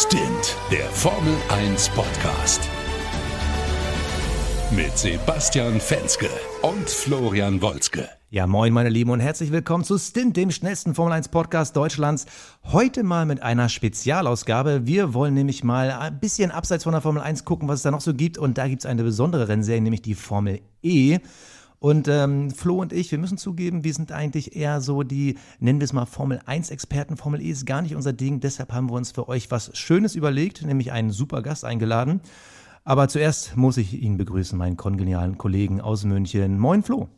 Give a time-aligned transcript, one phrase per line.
[0.00, 2.60] Stint, der Formel 1 Podcast.
[4.70, 6.28] Mit Sebastian Fenske
[6.62, 8.08] und Florian Wolzke.
[8.30, 12.26] Ja, moin, meine Lieben, und herzlich willkommen zu Stint, dem schnellsten Formel 1 Podcast Deutschlands.
[12.62, 14.86] Heute mal mit einer Spezialausgabe.
[14.86, 17.90] Wir wollen nämlich mal ein bisschen abseits von der Formel 1 gucken, was es da
[17.90, 18.38] noch so gibt.
[18.38, 21.18] Und da gibt es eine besondere Rennserie, nämlich die Formel E.
[21.80, 25.80] Und ähm, Flo und ich, wir müssen zugeben, wir sind eigentlich eher so die, nennen
[25.80, 27.16] wir es mal Formel 1-Experten.
[27.16, 28.40] Formel E ist gar nicht unser Ding.
[28.40, 32.20] Deshalb haben wir uns für euch was Schönes überlegt, nämlich einen super Gast eingeladen.
[32.84, 36.58] Aber zuerst muss ich ihn begrüßen, meinen kongenialen Kollegen aus München.
[36.58, 37.08] Moin Flo.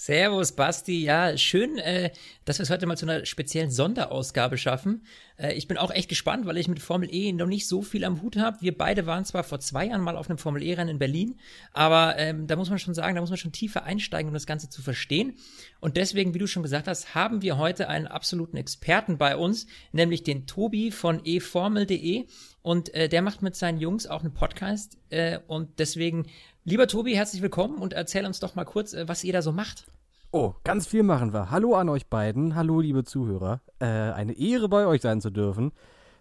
[0.00, 1.02] Servus, Basti.
[1.02, 2.12] Ja, schön, äh,
[2.44, 5.04] dass wir es heute mal zu einer speziellen Sonderausgabe schaffen.
[5.36, 8.04] Äh, ich bin auch echt gespannt, weil ich mit Formel E noch nicht so viel
[8.04, 8.58] am Hut habe.
[8.60, 11.40] Wir beide waren zwar vor zwei Jahren mal auf einem Formel E-Rennen in Berlin,
[11.72, 14.46] aber ähm, da muss man schon sagen, da muss man schon tiefer einsteigen, um das
[14.46, 15.34] Ganze zu verstehen.
[15.80, 19.66] Und deswegen, wie du schon gesagt hast, haben wir heute einen absoluten Experten bei uns,
[19.90, 22.26] nämlich den Tobi von eformel.de.
[22.62, 24.96] Und äh, der macht mit seinen Jungs auch einen Podcast.
[25.10, 26.26] Äh, und deswegen
[26.68, 29.52] Lieber Tobi, herzlich willkommen und erzähl uns doch mal kurz, äh, was ihr da so
[29.52, 29.86] macht.
[30.32, 31.50] Oh, ganz viel machen wir.
[31.50, 32.54] Hallo an euch beiden.
[32.56, 33.62] Hallo, liebe Zuhörer.
[33.78, 35.72] Äh, eine Ehre, bei euch sein zu dürfen.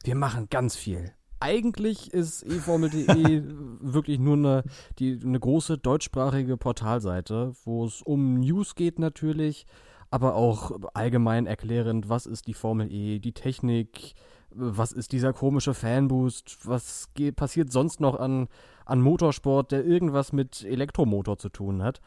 [0.06, 1.12] Wir machen ganz viel.
[1.42, 3.44] Eigentlich ist eFormel.de
[3.82, 4.64] wirklich nur eine,
[5.00, 9.66] die, eine große deutschsprachige Portalseite, wo es um News geht natürlich,
[10.12, 14.14] aber auch allgemein erklärend, was ist die Formel E, die Technik,
[14.52, 18.48] was ist dieser komische Fanboost, was geht, passiert sonst noch an,
[18.90, 22.02] an Motorsport, der irgendwas mit Elektromotor zu tun hat.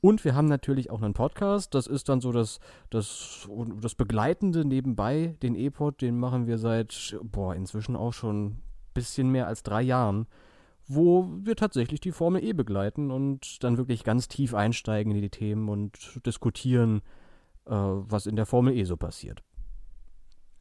[0.00, 1.74] Und wir haben natürlich auch einen Podcast.
[1.74, 3.48] Das ist dann so das, das,
[3.80, 5.36] das Begleitende nebenbei.
[5.42, 8.62] Den E-Pod, den machen wir seit, boah, inzwischen auch schon ein
[8.94, 10.26] bisschen mehr als drei Jahren,
[10.86, 15.30] wo wir tatsächlich die Formel E begleiten und dann wirklich ganz tief einsteigen in die
[15.30, 17.02] Themen und diskutieren,
[17.66, 19.42] äh, was in der Formel E so passiert.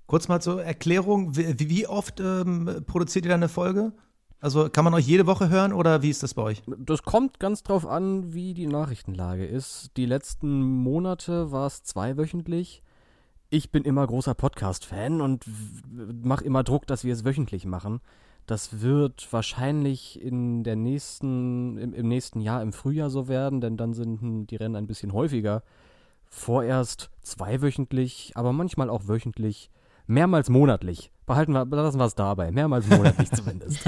[0.08, 3.94] Kurz mal zur Erklärung, wie, wie oft ähm, produziert ihr da eine Folge?
[4.40, 6.62] Also kann man euch jede Woche hören oder wie ist das bei euch?
[6.78, 9.92] Das kommt ganz drauf an, wie die Nachrichtenlage ist.
[9.98, 12.84] Die letzten Monate war es zweiwöchentlich.
[13.50, 15.46] Ich bin immer großer Podcast-Fan und
[16.24, 18.00] mache immer Druck, dass wir es wöchentlich machen.
[18.46, 23.76] Das wird wahrscheinlich in der nächsten, im, im nächsten Jahr im Frühjahr so werden, denn
[23.76, 25.64] dann sind die Rennen ein bisschen häufiger.
[26.30, 29.72] Vorerst zweiwöchentlich, aber manchmal auch wöchentlich
[30.08, 31.12] mehrmals monatlich.
[31.26, 32.52] Behalten wir, lassen wir es dabei.
[32.52, 33.82] Mehrmals monatlich zumindest.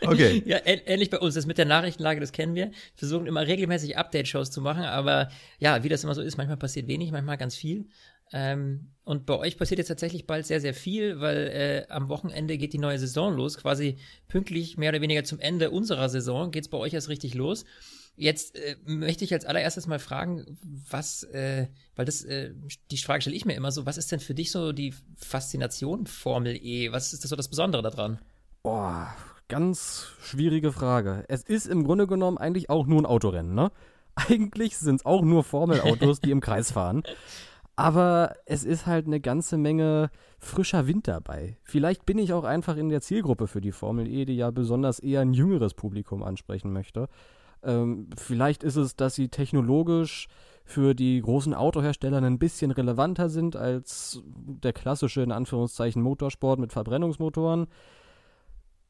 [0.00, 0.42] okay.
[0.46, 1.34] Ja, ähnlich bei uns.
[1.34, 2.66] Das mit der Nachrichtenlage, das kennen wir.
[2.66, 5.28] Wir versuchen immer regelmäßig Update-Shows zu machen, aber
[5.58, 7.86] ja, wie das immer so ist, manchmal passiert wenig, manchmal ganz viel.
[8.32, 12.56] Ähm, und bei euch passiert jetzt tatsächlich bald sehr, sehr viel, weil äh, am Wochenende
[12.56, 13.58] geht die neue Saison los.
[13.58, 17.34] Quasi pünktlich mehr oder weniger zum Ende unserer Saison geht es bei euch erst richtig
[17.34, 17.64] los.
[18.14, 20.58] Jetzt äh, möchte ich als allererstes mal fragen,
[20.90, 22.52] was, äh, weil das, äh,
[22.90, 26.06] die Frage stelle ich mir immer so, was ist denn für dich so die Faszination
[26.06, 26.92] Formel E?
[26.92, 28.18] Was ist das so das Besondere daran?
[28.62, 29.14] Boah,
[29.48, 31.24] ganz schwierige Frage.
[31.28, 33.72] Es ist im Grunde genommen eigentlich auch nur ein Autorennen, ne?
[34.14, 37.02] Eigentlich sind es auch nur Formelautos, die im Kreis fahren.
[37.76, 41.56] Aber es ist halt eine ganze Menge frischer Wind dabei.
[41.62, 44.98] Vielleicht bin ich auch einfach in der Zielgruppe für die Formel E, die ja besonders
[44.98, 47.08] eher ein jüngeres Publikum ansprechen möchte.
[47.62, 50.28] Ähm, vielleicht ist es, dass sie technologisch
[50.64, 56.72] für die großen Autohersteller ein bisschen relevanter sind als der klassische, in Anführungszeichen, Motorsport mit
[56.72, 57.66] Verbrennungsmotoren.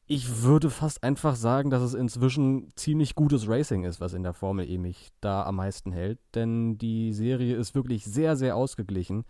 [0.05, 4.33] Ich würde fast einfach sagen, dass es inzwischen ziemlich gutes Racing ist, was in der
[4.33, 6.19] Formel E mich da am meisten hält.
[6.35, 9.23] Denn die Serie ist wirklich sehr, sehr ausgeglichen.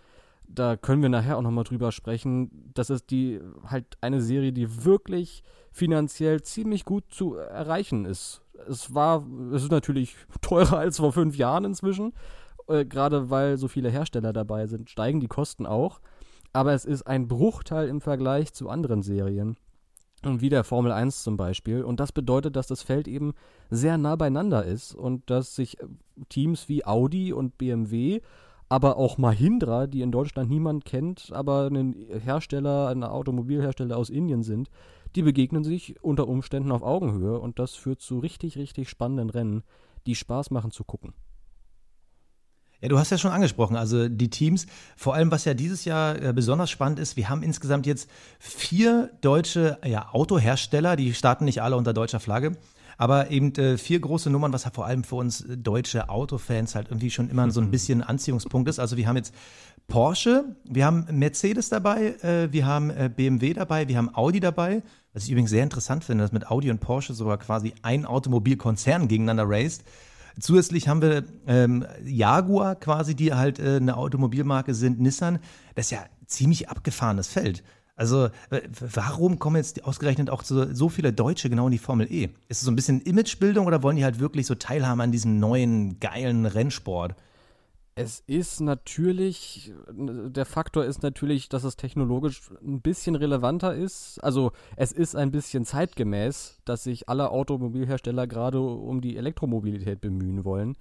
[0.46, 2.72] Da können wir nachher auch nochmal drüber sprechen.
[2.74, 8.94] Das ist die halt eine Serie, die wirklich finanziell ziemlich gut zu erreichen ist es
[8.94, 12.14] war, es ist natürlich teurer als vor fünf Jahren inzwischen.
[12.68, 16.00] Äh, Gerade weil so viele Hersteller dabei sind, steigen die Kosten auch.
[16.54, 19.58] Aber es ist ein Bruchteil im Vergleich zu anderen Serien.
[20.26, 21.84] Wie der Formel 1 zum Beispiel.
[21.84, 23.34] Und das bedeutet, dass das Feld eben
[23.70, 25.88] sehr nah beieinander ist und dass sich äh,
[26.30, 28.22] Teams wie Audi und BMW,
[28.70, 34.44] aber auch Mahindra, die in Deutschland niemand kennt, aber ein Hersteller, ein Automobilhersteller aus Indien
[34.44, 34.70] sind,
[35.16, 39.64] die begegnen sich unter Umständen auf Augenhöhe und das führt zu richtig, richtig spannenden Rennen,
[40.06, 41.14] die Spaß machen zu gucken.
[42.82, 44.66] Ja, du hast ja schon angesprochen, also die Teams,
[44.98, 49.10] vor allem was ja dieses Jahr äh, besonders spannend ist, wir haben insgesamt jetzt vier
[49.22, 52.58] deutsche ja, Autohersteller, die starten nicht alle unter deutscher Flagge,
[52.98, 56.90] aber eben äh, vier große Nummern, was ja vor allem für uns deutsche Autofans halt
[56.90, 58.80] irgendwie schon immer so ein bisschen Anziehungspunkt ist.
[58.80, 59.34] Also wir haben jetzt
[59.88, 64.84] Porsche, wir haben Mercedes dabei, äh, wir haben äh, BMW dabei, wir haben Audi dabei.
[65.14, 69.08] Was ich übrigens sehr interessant finde, dass mit Audi und Porsche sogar quasi ein Automobilkonzern
[69.08, 69.84] gegeneinander raced.
[70.40, 75.38] Zusätzlich haben wir ähm, Jaguar quasi, die halt äh, eine Automobilmarke sind, Nissan.
[75.76, 77.64] Das ist ja ziemlich abgefahrenes Feld.
[77.96, 78.30] Also
[78.96, 82.30] warum kommen jetzt ausgerechnet auch so, so, viele Deutsche genau in die Formel E?
[82.48, 85.40] Ist es so ein bisschen Imagebildung oder wollen die halt wirklich so teilhaben an diesem
[85.40, 87.16] neuen, geilen Rennsport?
[87.96, 94.18] Es ist natürlich, der Faktor ist natürlich, dass es technologisch ein bisschen relevanter ist.
[94.24, 100.44] Also es ist ein bisschen zeitgemäß, dass sich alle Automobilhersteller gerade um die Elektromobilität bemühen
[100.44, 100.76] wollen.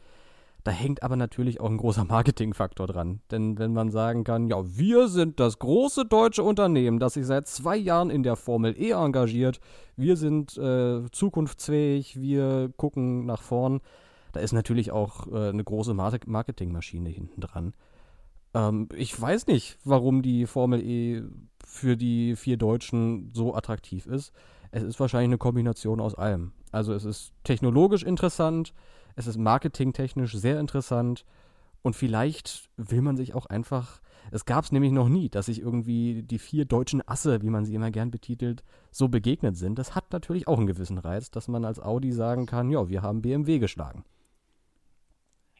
[0.64, 3.20] Da hängt aber natürlich auch ein großer Marketingfaktor dran.
[3.30, 7.46] Denn wenn man sagen kann, ja, wir sind das große deutsche Unternehmen, das sich seit
[7.46, 9.60] zwei Jahren in der Formel E engagiert,
[9.96, 13.80] wir sind äh, zukunftsfähig, wir gucken nach vorn,
[14.32, 17.74] da ist natürlich auch äh, eine große Marketingmaschine hinten dran.
[18.54, 21.22] Ähm, ich weiß nicht, warum die Formel E
[21.64, 24.32] für die vier Deutschen so attraktiv ist.
[24.70, 26.52] Es ist wahrscheinlich eine Kombination aus allem.
[26.70, 28.72] Also es ist technologisch interessant,
[29.16, 31.24] es ist marketingtechnisch sehr interessant
[31.82, 34.00] und vielleicht will man sich auch einfach.
[34.30, 37.64] Es gab es nämlich noch nie, dass sich irgendwie die vier deutschen Asse, wie man
[37.64, 39.78] sie immer gern betitelt, so begegnet sind.
[39.78, 43.02] Das hat natürlich auch einen gewissen Reiz, dass man als Audi sagen kann, ja, wir
[43.02, 44.04] haben BMW geschlagen.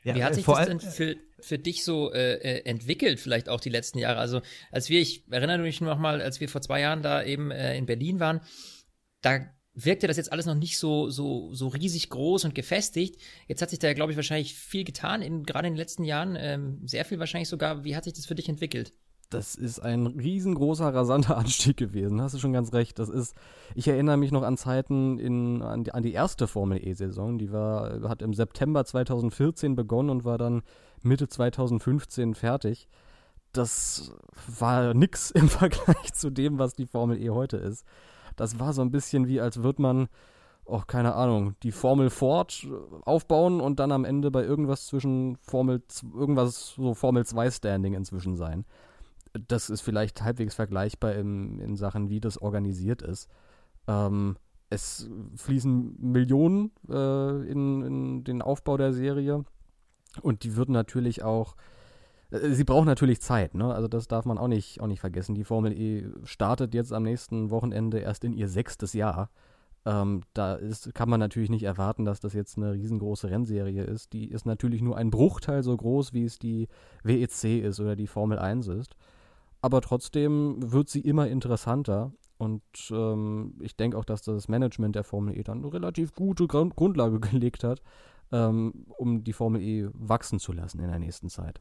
[0.04, 3.60] Ja, Wie hat sich das denn für, für dich so äh, äh, entwickelt, vielleicht auch
[3.60, 4.18] die letzten Jahre?
[4.18, 7.50] Also, als wir, ich erinnere mich noch mal, als wir vor zwei Jahren da eben
[7.50, 8.40] äh, in Berlin waren,
[9.20, 9.40] da
[9.74, 13.20] wirkte das jetzt alles noch nicht so, so, so riesig groß und gefestigt.
[13.48, 16.36] Jetzt hat sich da, glaube ich, wahrscheinlich viel getan, in, gerade in den letzten Jahren,
[16.38, 17.84] ähm, sehr viel wahrscheinlich sogar.
[17.84, 18.92] Wie hat sich das für dich entwickelt?
[19.32, 22.20] Das ist ein riesengroßer, rasanter Anstieg gewesen.
[22.20, 22.98] Hast du schon ganz recht.
[22.98, 23.34] Das ist,
[23.74, 27.38] ich erinnere mich noch an Zeiten in, an, die, an die erste Formel E-Saison.
[27.38, 30.62] Die war, hat im September 2014 begonnen und war dann
[31.00, 32.88] Mitte 2015 fertig.
[33.52, 34.12] Das
[34.58, 37.86] war nix im Vergleich zu dem, was die Formel E heute ist.
[38.36, 40.08] Das war so ein bisschen wie, als würde man,
[40.64, 42.66] oh, keine Ahnung, die Formel Ford
[43.04, 45.82] aufbauen und dann am Ende bei irgendwas zwischen Formel,
[46.14, 48.66] irgendwas so Formel 2 Standing inzwischen sein.
[49.48, 53.28] Das ist vielleicht halbwegs vergleichbar in, in Sachen, wie das organisiert ist.
[53.88, 54.36] Ähm,
[54.70, 59.44] es fließen Millionen äh, in, in den Aufbau der Serie
[60.22, 61.56] und die würden natürlich auch
[62.32, 63.72] äh, sie braucht natürlich Zeit, ne?
[63.72, 65.34] Also das darf man auch nicht, auch nicht vergessen.
[65.34, 69.30] Die Formel E startet jetzt am nächsten Wochenende erst in ihr sechstes Jahr.
[69.84, 74.12] Ähm, da ist, kann man natürlich nicht erwarten, dass das jetzt eine riesengroße Rennserie ist.
[74.12, 76.68] Die ist natürlich nur ein Bruchteil so groß, wie es die
[77.02, 78.96] WEC ist oder die Formel 1 ist.
[79.62, 82.12] Aber trotzdem wird sie immer interessanter.
[82.36, 86.48] Und ähm, ich denke auch, dass das Management der Formel E dann eine relativ gute
[86.48, 87.80] Grund Grundlage gelegt hat,
[88.32, 91.60] ähm, um die Formel E wachsen zu lassen in der nächsten Zeit.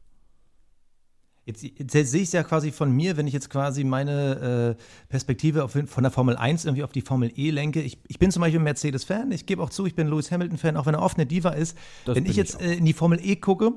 [1.44, 4.82] Jetzt, jetzt, sehe ich es ja quasi von mir, wenn ich jetzt quasi meine äh,
[5.08, 7.82] Perspektive auf, von der Formel 1 irgendwie auf die Formel E lenke.
[7.82, 9.32] Ich, ich bin zum Beispiel Mercedes-Fan.
[9.32, 11.76] Ich gebe auch zu, ich bin Lewis Hamilton-Fan, auch wenn er oft eine Diva ist.
[12.04, 13.72] Das wenn ich jetzt ich äh, in die Formel E gucke.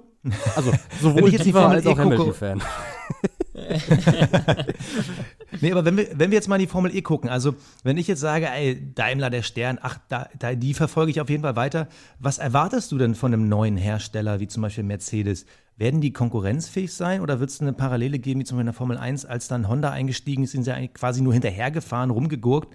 [0.56, 2.62] Also, sowohl jetzt Diva die Formel als e auch Hamilton-Fan.
[5.62, 7.98] nee, aber wenn wir, wenn wir jetzt mal in die Formel E gucken, also wenn
[7.98, 11.44] ich jetzt sage, ey, Daimler, der Stern, ach, da, da, die verfolge ich auf jeden
[11.44, 11.88] Fall weiter.
[12.20, 15.46] Was erwartest du denn von einem neuen Hersteller, wie zum Beispiel Mercedes?
[15.78, 18.74] Werden die konkurrenzfähig sein oder wird es eine Parallele geben, wie zum Beispiel in der
[18.74, 22.74] Formel 1, als dann Honda eingestiegen ist, sind sie eigentlich quasi nur hinterhergefahren, rumgegurkt?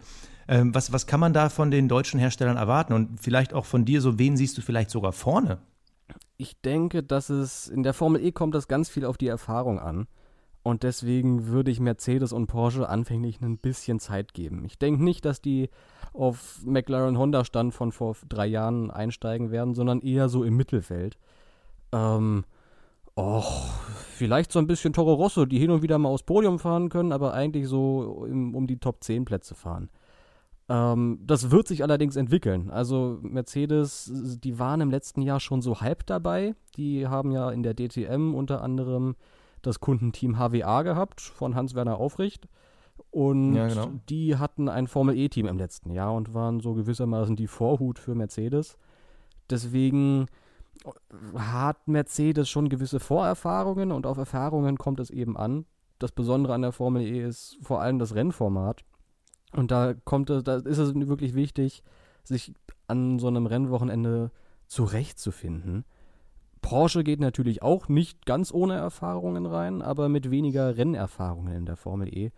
[0.48, 2.92] Ähm, was, was kann man da von den deutschen Herstellern erwarten?
[2.92, 5.58] Und vielleicht auch von dir, so wen siehst du vielleicht sogar vorne?
[6.36, 9.78] Ich denke, dass es in der Formel E kommt das ganz viel auf die Erfahrung
[9.78, 10.08] an.
[10.62, 14.64] Und deswegen würde ich Mercedes und Porsche anfänglich ein bisschen Zeit geben.
[14.64, 15.70] Ich denke nicht, dass die
[16.12, 21.16] auf McLaren Honda Stand von vor drei Jahren einsteigen werden, sondern eher so im Mittelfeld.
[21.92, 22.44] Ähm,
[23.16, 23.68] Och,
[24.14, 27.12] vielleicht so ein bisschen Toro Rosso, die hin und wieder mal aufs Podium fahren können,
[27.12, 29.90] aber eigentlich so im, um die Top 10 Plätze fahren.
[30.68, 32.70] Ähm, das wird sich allerdings entwickeln.
[32.70, 36.54] Also Mercedes, die waren im letzten Jahr schon so halb dabei.
[36.76, 39.16] Die haben ja in der DTM unter anderem
[39.62, 42.48] das Kundenteam HWA gehabt von Hans-Werner Aufricht.
[43.10, 43.90] Und ja, genau.
[44.08, 48.78] die hatten ein Formel-E-Team im letzten Jahr und waren so gewissermaßen die Vorhut für Mercedes.
[49.48, 50.26] Deswegen
[51.34, 55.66] hat Mercedes schon gewisse Vorerfahrungen und auf Erfahrungen kommt es eben an.
[55.98, 58.84] Das Besondere an der Formel E ist vor allem das Rennformat.
[59.52, 61.82] Und da kommt es, da ist es wirklich wichtig,
[62.22, 62.54] sich
[62.86, 64.30] an so einem Rennwochenende
[64.66, 65.84] zurechtzufinden.
[66.70, 71.74] Porsche geht natürlich auch nicht ganz ohne Erfahrungen rein, aber mit weniger Rennerfahrungen in der
[71.74, 72.30] Formel E.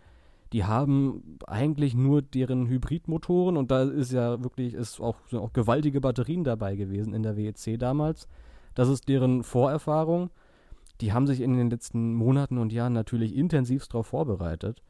[0.53, 5.53] Die haben eigentlich nur deren Hybridmotoren und da ist ja wirklich ist auch, sind auch
[5.53, 8.27] gewaltige Batterien dabei gewesen in der WEC damals.
[8.73, 10.31] Das ist deren Vorerfahrung.
[10.99, 14.81] Die haben sich in den letzten Monaten und Jahren natürlich intensivst darauf vorbereitet,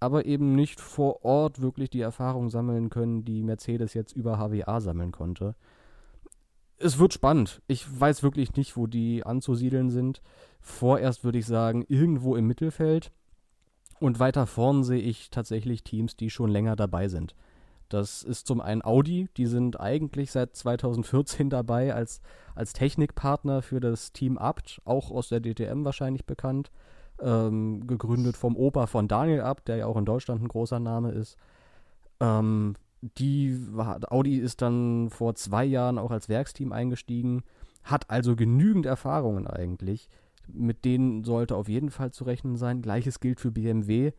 [0.00, 4.80] aber eben nicht vor Ort wirklich die Erfahrung sammeln können, die Mercedes jetzt über HWA
[4.80, 5.54] sammeln konnte.
[6.78, 7.62] Es wird spannend.
[7.66, 10.20] Ich weiß wirklich nicht, wo die anzusiedeln sind.
[10.60, 13.12] Vorerst würde ich sagen, irgendwo im Mittelfeld
[13.98, 17.34] Und weiter vorn sehe ich tatsächlich Teams, die schon länger dabei sind.
[17.88, 22.20] Das ist zum einen Audi, die sind eigentlich seit 2014 dabei als,
[22.54, 26.70] als Technikpartner für das Team Abt, auch aus der DTM wahrscheinlich bekannt.
[27.18, 31.12] Ähm, gegründet vom Opa von Daniel Abt, der ja auch in Deutschland ein großer Name
[31.12, 31.38] ist.
[32.20, 33.58] Ähm, die
[34.08, 37.42] Audi ist dann vor zwei Jahren auch als Werksteam eingestiegen,
[37.82, 40.08] hat also genügend Erfahrungen eigentlich.
[40.48, 42.82] Mit denen sollte auf jeden Fall zu rechnen sein.
[42.82, 44.12] Gleiches gilt für BMW.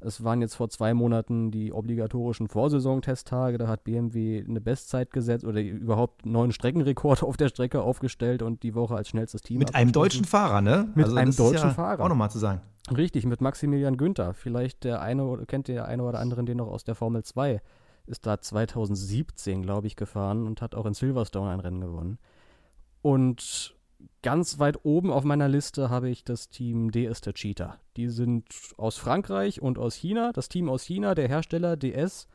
[0.00, 3.56] Es waren jetzt vor zwei Monaten die obligatorischen Vorsaisontesttage.
[3.56, 8.42] Da hat BMW eine Bestzeit gesetzt oder überhaupt einen neuen Streckenrekord auf der Strecke aufgestellt
[8.42, 9.58] und die Woche als schnellstes Team.
[9.58, 10.88] Mit einem deutschen Fahrer, ne?
[10.94, 12.04] Mit also einem deutschen ja Fahrer.
[12.04, 12.60] Auch nochmal zu sagen.
[12.94, 14.34] Richtig, mit Maximilian Günther.
[14.34, 17.62] Vielleicht der eine, kennt der eine oder andere den noch aus der Formel 2.
[18.06, 22.18] Ist da 2017, glaube ich, gefahren und hat auch in Silverstone ein Rennen gewonnen.
[23.02, 23.74] Und
[24.22, 27.78] ganz weit oben auf meiner Liste habe ich das Team DS Cheetah.
[27.96, 28.46] Die sind
[28.76, 30.32] aus Frankreich und aus China.
[30.32, 32.28] Das Team aus China, der Hersteller DS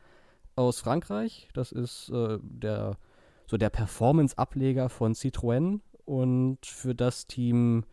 [0.56, 1.48] aus Frankreich.
[1.54, 2.96] Das ist äh, der
[3.46, 5.80] so der Performance-Ableger von Citroën.
[6.04, 7.84] Und für das Team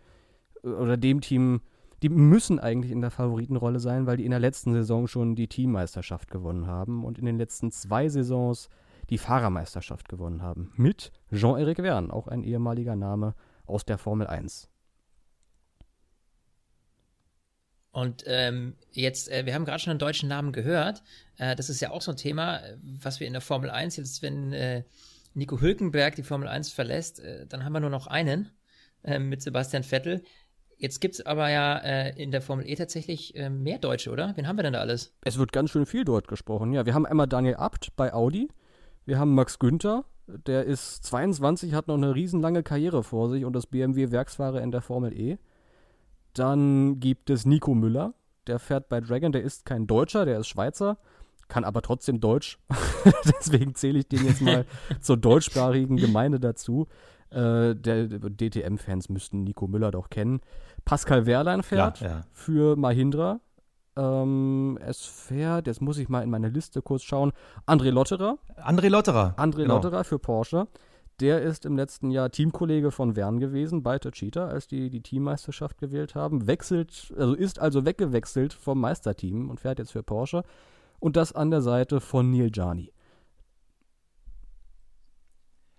[0.63, 1.62] äh, oder dem Team,
[2.04, 5.48] die müssen eigentlich in der Favoritenrolle sein, weil die in der letzten Saison schon die
[5.48, 8.70] Teammeisterschaft gewonnen haben und in den letzten zwei Saisons
[9.10, 10.72] die Fahrermeisterschaft gewonnen haben.
[10.75, 13.36] Mit Jean-Eric Verne, auch ein ehemaliger Name
[13.66, 14.70] aus der Formel 1.
[17.92, 21.01] Und ähm, jetzt, äh, wir haben gerade schon einen deutschen Namen gehört.
[21.38, 24.22] Äh, das ist ja auch so ein Thema, was wir in der Formel 1 jetzt,
[24.22, 24.84] wenn äh,
[25.34, 28.51] Nico Hülkenberg die Formel 1 verlässt, äh, dann haben wir nur noch einen
[29.04, 30.24] äh, mit Sebastian Vettel.
[30.77, 34.34] Jetzt gibt es aber ja äh, in der Formel E tatsächlich mehr Deutsche, oder?
[34.36, 35.13] Wen haben wir denn da alles?
[35.22, 36.74] Es wird ganz schön viel dort gesprochen.
[36.74, 38.50] Ja, wir haben einmal Daniel Abt bei Audi.
[39.05, 43.53] Wir haben Max Günther der ist 22, hat noch eine riesenlange Karriere vor sich und
[43.53, 45.38] das BMW-Werksfahrer in der Formel E.
[46.34, 48.13] Dann gibt es Nico Müller,
[48.46, 50.98] der fährt bei Dragon, der ist kein Deutscher, der ist Schweizer,
[51.48, 52.60] kann aber trotzdem Deutsch.
[53.39, 54.65] Deswegen zähle ich den jetzt mal
[55.01, 56.88] zur deutschsprachigen Gemeinde dazu.
[57.29, 60.39] Äh, der DTM-Fans müssten Nico Müller doch kennen.
[60.86, 62.24] Pascal Wehrlein fährt ja, ja.
[62.31, 63.41] für Mahindra.
[63.98, 67.34] Ähm, es fährt, jetzt muss ich mal in meine Liste kurz schauen,
[67.65, 68.38] André Lotterer.
[68.57, 69.34] André Lotterer.
[69.38, 69.75] André genau.
[69.75, 70.67] Lotterer für Porsche.
[71.19, 75.79] Der ist im letzten Jahr Teamkollege von Wern gewesen bei Cheetah, als die die Teammeisterschaft
[75.79, 76.46] gewählt haben.
[76.46, 80.43] Wechselt, also ist also weggewechselt vom Meisterteam und fährt jetzt für Porsche.
[81.00, 82.91] Und das an der Seite von Neil Jani.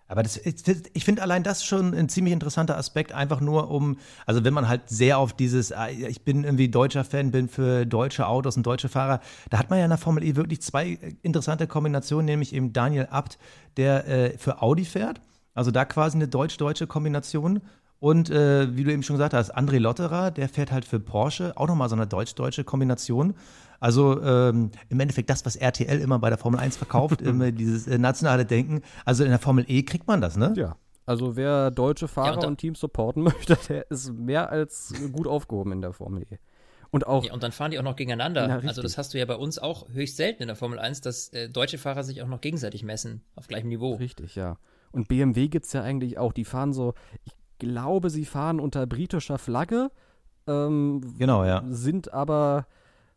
[0.09, 4.43] Aber das, ich finde allein das schon ein ziemlich interessanter Aspekt, einfach nur um, also
[4.43, 8.27] wenn man halt sehr auf dieses, ah, ich bin irgendwie deutscher Fan, bin für deutsche
[8.27, 11.67] Autos und deutsche Fahrer, da hat man ja in der Formel E wirklich zwei interessante
[11.67, 13.39] Kombinationen, nämlich eben Daniel Abt,
[13.77, 15.21] der äh, für Audi fährt,
[15.55, 17.61] also da quasi eine deutsch-deutsche Kombination
[18.01, 21.53] und äh, wie du eben schon gesagt hast, André Lotterer, der fährt halt für Porsche,
[21.57, 23.35] auch nochmal so eine deutsch-deutsche Kombination.
[23.81, 27.87] Also ähm, im Endeffekt das, was RTL immer bei der Formel 1 verkauft, immer dieses
[27.87, 28.83] äh, nationale Denken.
[29.05, 30.53] Also in der Formel E kriegt man das, ne?
[30.57, 30.77] Ja.
[31.07, 35.27] Also wer deutsche Fahrer ja, und, und Teams supporten möchte, der ist mehr als gut
[35.27, 36.39] aufgehoben in der Formel E.
[36.91, 37.25] Und auch.
[37.25, 38.49] Ja, und dann fahren die auch noch gegeneinander.
[38.49, 41.03] Na, also das hast du ja bei uns auch höchst selten in der Formel 1,
[41.03, 43.95] dass äh, deutsche Fahrer sich auch noch gegenseitig messen auf gleichem Niveau.
[43.95, 44.57] Richtig, ja.
[44.91, 46.95] Und BMW gibt es ja eigentlich auch, die fahren so,
[47.25, 49.91] ich glaube, sie fahren unter britischer Flagge.
[50.47, 51.63] Ähm, genau, ja.
[51.69, 52.67] Sind aber,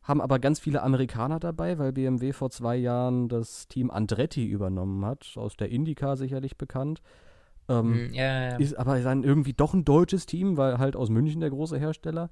[0.03, 5.05] haben aber ganz viele Amerikaner dabei, weil BMW vor zwei Jahren das Team Andretti übernommen
[5.05, 7.01] hat, aus der Indica sicherlich bekannt.
[7.69, 8.55] Ähm, mm, ja, ja.
[8.57, 12.29] Ist aber dann irgendwie doch ein deutsches Team, weil halt aus München der große Hersteller.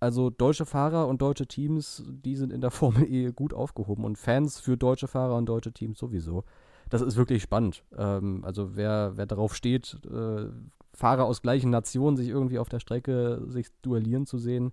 [0.00, 4.18] Also deutsche Fahrer und deutsche Teams, die sind in der Formel E gut aufgehoben und
[4.18, 6.44] Fans für deutsche Fahrer und deutsche Teams sowieso.
[6.88, 7.84] Das ist wirklich spannend.
[7.96, 10.46] Ähm, also wer, wer darauf steht, äh,
[10.94, 14.72] Fahrer aus gleichen Nationen sich irgendwie auf der Strecke sich duellieren zu sehen,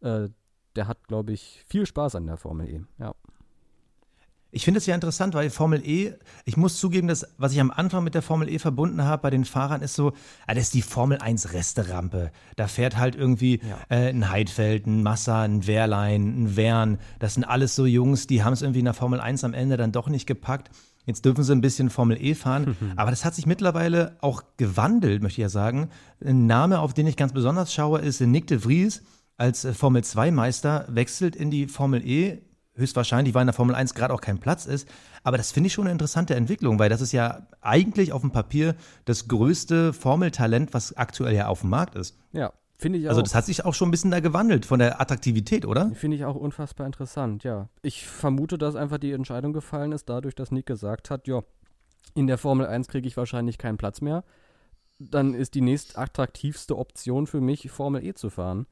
[0.00, 0.28] äh,
[0.76, 2.80] der hat, glaube ich, viel Spaß an der Formel E.
[2.98, 3.14] Ja.
[4.52, 7.70] Ich finde es ja interessant, weil Formel E, ich muss zugeben, dass was ich am
[7.70, 10.12] Anfang mit der Formel E verbunden habe bei den Fahrern, ist so,
[10.46, 12.32] ah, das ist die Formel 1 Resterampe.
[12.56, 13.96] Da fährt halt irgendwie ja.
[13.96, 16.98] äh, ein Heidfeld, ein Massa, ein Wehrlein, ein Wern.
[17.20, 19.76] Das sind alles so Jungs, die haben es irgendwie in der Formel 1 am Ende
[19.76, 20.70] dann doch nicht gepackt.
[21.06, 22.76] Jetzt dürfen sie ein bisschen Formel E fahren.
[22.80, 22.92] Mhm.
[22.96, 25.90] Aber das hat sich mittlerweile auch gewandelt, möchte ich ja sagen.
[26.24, 29.02] Ein Name, auf den ich ganz besonders schaue, ist Nick de Vries
[29.40, 32.38] als äh, Formel 2-Meister, wechselt in die Formel E.
[32.74, 34.88] Höchstwahrscheinlich, weil in der Formel 1 gerade auch kein Platz ist.
[35.22, 38.30] Aber das finde ich schon eine interessante Entwicklung, weil das ist ja eigentlich auf dem
[38.30, 42.16] Papier das größte Formeltalent, was aktuell ja auf dem Markt ist.
[42.32, 43.22] Ja, Finde ich also auch.
[43.22, 45.90] Also das hat sich auch schon ein bisschen da gewandelt von der Attraktivität, oder?
[45.90, 47.68] Finde ich auch unfassbar interessant, ja.
[47.82, 51.42] Ich vermute, dass einfach die Entscheidung gefallen ist, dadurch, dass Nick gesagt hat, ja,
[52.14, 54.24] in der Formel 1 kriege ich wahrscheinlich keinen Platz mehr.
[54.98, 58.66] Dann ist die nächst attraktivste Option für mich, Formel E zu fahren.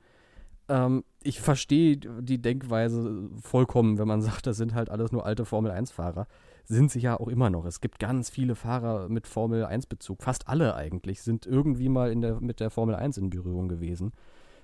[0.69, 5.45] Ähm, ich verstehe die Denkweise vollkommen, wenn man sagt, das sind halt alles nur alte
[5.45, 6.27] Formel-1-Fahrer.
[6.65, 7.65] Sind sie ja auch immer noch.
[7.65, 10.23] Es gibt ganz viele Fahrer mit Formel-1-Bezug.
[10.23, 14.13] Fast alle eigentlich sind irgendwie mal der, mit der Formel 1 in Berührung gewesen.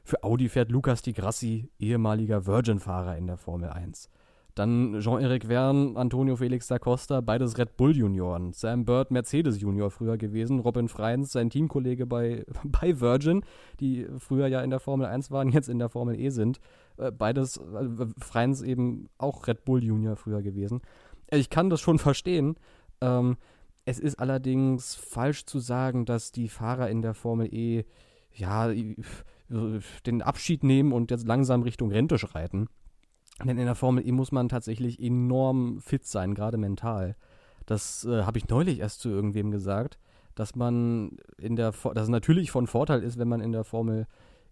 [0.05, 4.11] Für Audi fährt Lucas Di Grassi, ehemaliger Virgin-Fahrer in der Formel 1.
[4.55, 8.53] Dann Jean-Eric Verne, Antonio Felix da Costa, beides Red Bull Junioren.
[8.53, 10.61] Sam Bird, Mercedes Junior früher gewesen.
[10.61, 13.45] Robin Freins, sein Teamkollege bei, bei Virgin,
[13.81, 16.61] die früher ja in der Formel 1 waren, jetzt in der Formel E sind.
[16.99, 20.83] Äh, beides, äh, Freins eben auch Red Bull Junior früher gewesen.
[21.27, 22.55] Äh, ich kann das schon verstehen.
[23.01, 23.37] Ähm,
[23.85, 27.85] es ist allerdings falsch zu sagen, dass die Fahrer in der Formel E
[28.33, 28.73] ja
[30.07, 32.69] den Abschied nehmen und jetzt langsam Richtung Rente schreiten.
[33.43, 37.17] Denn in der Formel E muss man tatsächlich enorm fit sein, gerade mental.
[37.67, 39.99] Das äh, habe ich neulich erst zu irgendwem gesagt,
[40.35, 44.07] dass man in der, dass es natürlich von Vorteil ist, wenn man in der Formel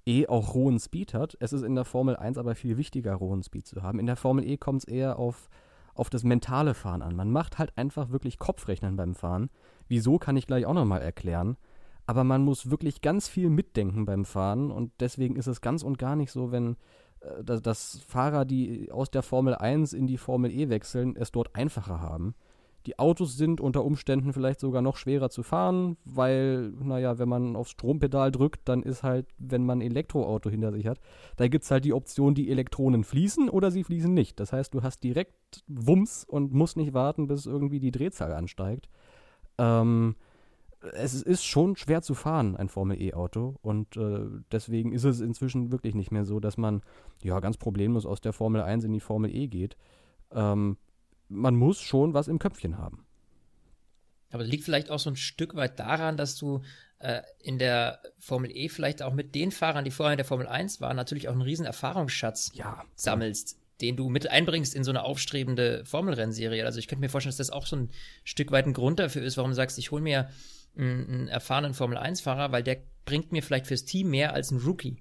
[0.04, 1.36] E auch hohen Speed hat.
[1.38, 4.00] Es ist in der Formel 1 aber viel wichtiger, hohen Speed zu haben.
[4.00, 5.48] In der Formel E kommt es eher auf,
[5.94, 7.14] auf das mentale Fahren an.
[7.14, 9.48] Man macht halt einfach wirklich Kopfrechnen beim Fahren.
[9.86, 11.56] Wieso kann ich gleich auch nochmal erklären.
[12.04, 15.98] Aber man muss wirklich ganz viel mitdenken beim Fahren und deswegen ist es ganz und
[15.98, 16.76] gar nicht so, wenn
[17.42, 21.54] dass, dass Fahrer, die aus der Formel 1 in die Formel E wechseln, es dort
[21.54, 22.34] einfacher haben.
[22.86, 27.54] Die Autos sind unter Umständen vielleicht sogar noch schwerer zu fahren, weil, naja, wenn man
[27.54, 30.98] aufs Strompedal drückt, dann ist halt, wenn man ein Elektroauto hinter sich hat,
[31.36, 34.40] da gibt es halt die Option, die Elektronen fließen oder sie fließen nicht.
[34.40, 38.88] Das heißt, du hast direkt Wumms und musst nicht warten, bis irgendwie die Drehzahl ansteigt.
[39.58, 40.16] Ähm,
[40.92, 43.56] es ist schon schwer zu fahren, ein Formel-E-Auto.
[43.62, 46.82] Und äh, deswegen ist es inzwischen wirklich nicht mehr so, dass man
[47.22, 49.76] ja ganz problemlos aus der Formel 1 in die Formel E geht.
[50.32, 50.76] Ähm,
[51.28, 53.06] man muss schon was im Köpfchen haben.
[54.30, 56.62] Aber liegt vielleicht auch so ein Stück weit daran, dass du
[56.98, 60.46] äh, in der Formel E vielleicht auch mit den Fahrern, die vorher in der Formel
[60.46, 62.84] 1 waren, natürlich auch einen riesen Erfahrungsschatz ja.
[62.94, 66.64] sammelst, den du mit einbringst in so eine aufstrebende Formelrennserie.
[66.64, 67.90] Also ich könnte mir vorstellen, dass das auch so ein
[68.24, 70.30] Stück weit ein Grund dafür ist, warum du sagst, ich hole mir
[70.76, 74.96] einen erfahrenen Formel-1-Fahrer, weil der bringt mir vielleicht fürs Team mehr als ein Rookie.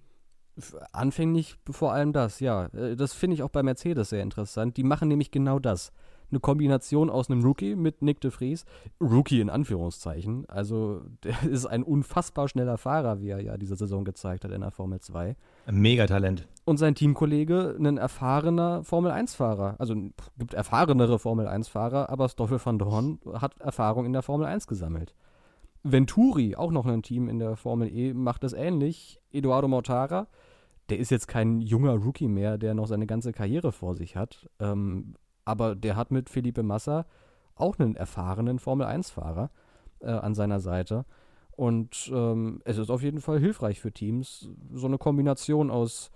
[0.91, 2.65] Anfänglich vor allem das, ja.
[2.67, 4.77] Äh, das finde ich auch bei Mercedes sehr interessant.
[4.77, 5.91] Die machen nämlich genau das.
[6.29, 8.65] Eine Kombination aus einem Rookie mit Nick de Vries.
[9.01, 10.45] Rookie in Anführungszeichen.
[10.47, 14.61] Also, der ist ein unfassbar schneller Fahrer, wie er ja diese Saison gezeigt hat in
[14.61, 15.35] der Formel 2.
[15.65, 16.47] Ein Megatalent.
[16.65, 19.75] Und sein Teamkollege, ein erfahrener Formel 1-Fahrer.
[19.79, 19.95] Also,
[20.37, 25.15] gibt erfahrenere Formel 1-Fahrer, aber Stoffel van Dorn hat Erfahrung in der Formel 1 gesammelt.
[25.83, 29.19] Venturi, auch noch ein Team in der Formel E, macht das ähnlich.
[29.31, 30.27] Eduardo Mortara,
[30.89, 34.49] der ist jetzt kein junger Rookie mehr, der noch seine ganze Karriere vor sich hat.
[34.59, 35.15] Ähm,
[35.45, 37.05] aber der hat mit Felipe Massa
[37.55, 39.49] auch einen erfahrenen Formel-1-Fahrer
[40.01, 41.05] äh, an seiner Seite.
[41.51, 46.11] Und ähm, es ist auf jeden Fall hilfreich für Teams, so eine Kombination aus,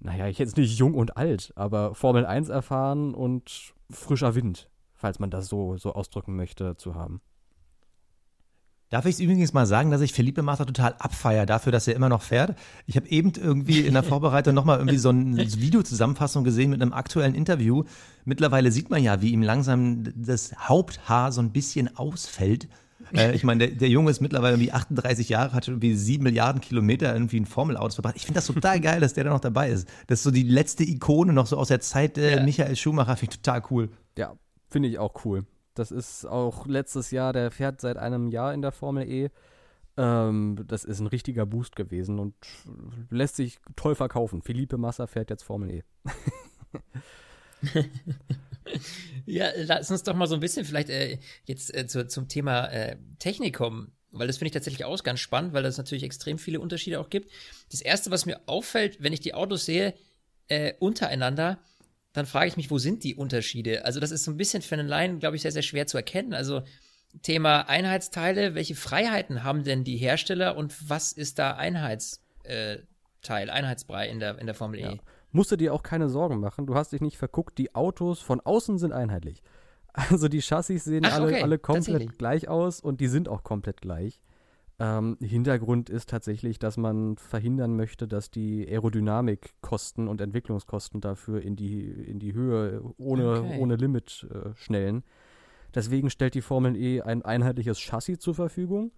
[0.00, 5.18] naja, ich jetzt nicht jung und alt, aber Formel 1 erfahren und frischer Wind, falls
[5.18, 7.20] man das so, so ausdrücken möchte, zu haben.
[8.94, 12.08] Darf ich übrigens mal sagen, dass ich Felipe Massa total abfeier dafür, dass er immer
[12.08, 12.56] noch fährt?
[12.86, 16.92] Ich habe eben irgendwie in der Vorbereitung nochmal irgendwie so eine Videozusammenfassung gesehen mit einem
[16.92, 17.82] aktuellen Interview.
[18.24, 22.68] Mittlerweile sieht man ja, wie ihm langsam das Haupthaar so ein bisschen ausfällt.
[23.12, 26.22] Äh, ich meine, der, der, Junge ist mittlerweile irgendwie 38 Jahre, hat schon irgendwie sieben
[26.22, 28.14] Milliarden Kilometer irgendwie in Formel-Autos verbracht.
[28.14, 29.88] Ich finde das total geil, dass der da noch dabei ist.
[30.06, 32.44] Das ist so die letzte Ikone noch so aus der Zeit äh, ja.
[32.44, 33.88] Michael Schumacher, finde ich total cool.
[34.16, 34.34] Ja,
[34.70, 35.46] finde ich auch cool.
[35.74, 39.30] Das ist auch letztes Jahr, der fährt seit einem Jahr in der Formel E.
[39.96, 42.34] Ähm, das ist ein richtiger Boost gewesen und
[43.10, 44.42] lässt sich toll verkaufen.
[44.42, 45.82] Felipe Massa fährt jetzt Formel E.
[49.26, 52.66] ja, lass uns doch mal so ein bisschen vielleicht äh, jetzt äh, zu, zum Thema
[52.66, 56.38] äh, Technik kommen, weil das finde ich tatsächlich auch ganz spannend, weil es natürlich extrem
[56.38, 57.30] viele Unterschiede auch gibt.
[57.70, 59.94] Das erste, was mir auffällt, wenn ich die Autos sehe,
[60.48, 61.58] äh, untereinander,
[62.14, 63.84] dann frage ich mich, wo sind die Unterschiede?
[63.84, 65.98] Also das ist so ein bisschen für einen Laien, glaube ich, sehr, sehr schwer zu
[65.98, 66.32] erkennen.
[66.32, 66.62] Also
[67.22, 72.86] Thema Einheitsteile, welche Freiheiten haben denn die Hersteller und was ist da Einheitsteil,
[73.28, 74.82] Einheitsbrei in der, in der Formel E?
[74.82, 74.94] Ja.
[75.32, 78.40] Musst du dir auch keine Sorgen machen, du hast dich nicht verguckt, die Autos von
[78.40, 79.42] außen sind einheitlich.
[79.92, 81.42] Also die Chassis sehen Ach, alle, okay.
[81.42, 84.20] alle komplett gleich aus und die sind auch komplett gleich.
[84.80, 91.54] Ähm, Hintergrund ist tatsächlich, dass man verhindern möchte, dass die Aerodynamikkosten und Entwicklungskosten dafür in
[91.54, 93.58] die, in die Höhe ohne, okay.
[93.60, 95.04] ohne Limit äh, schnellen.
[95.74, 98.90] Deswegen stellt die Formel E ein einheitliches Chassis zur Verfügung.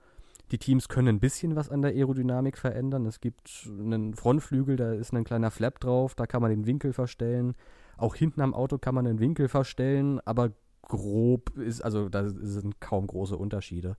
[0.51, 3.05] Die Teams können ein bisschen was an der Aerodynamik verändern.
[3.05, 6.93] Es gibt einen Frontflügel, da ist ein kleiner Flap drauf, da kann man den Winkel
[6.93, 7.55] verstellen.
[7.99, 12.81] Auch hinten am Auto kann man den Winkel verstellen, aber grob ist, also da sind
[12.81, 13.97] kaum große Unterschiede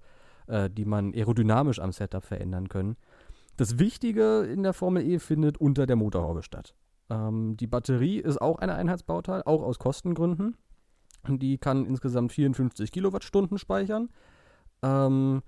[0.47, 2.97] äh, die man aerodynamisch am Setup verändern können.
[3.57, 6.75] Das Wichtige in der Formel E findet unter der Motorhaube statt.
[7.09, 10.57] Ähm, die Batterie ist auch ein Einheitsbauteil, auch aus Kostengründen.
[11.27, 14.09] Die kann insgesamt 54 Kilowattstunden speichern.
[14.83, 15.41] Ähm,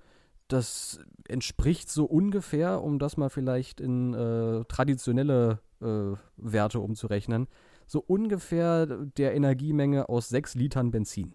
[0.48, 7.46] das entspricht so ungefähr, um das mal vielleicht in äh, traditionelle äh, Werte umzurechnen,
[7.86, 11.34] so ungefähr der Energiemenge aus 6 Litern Benzin.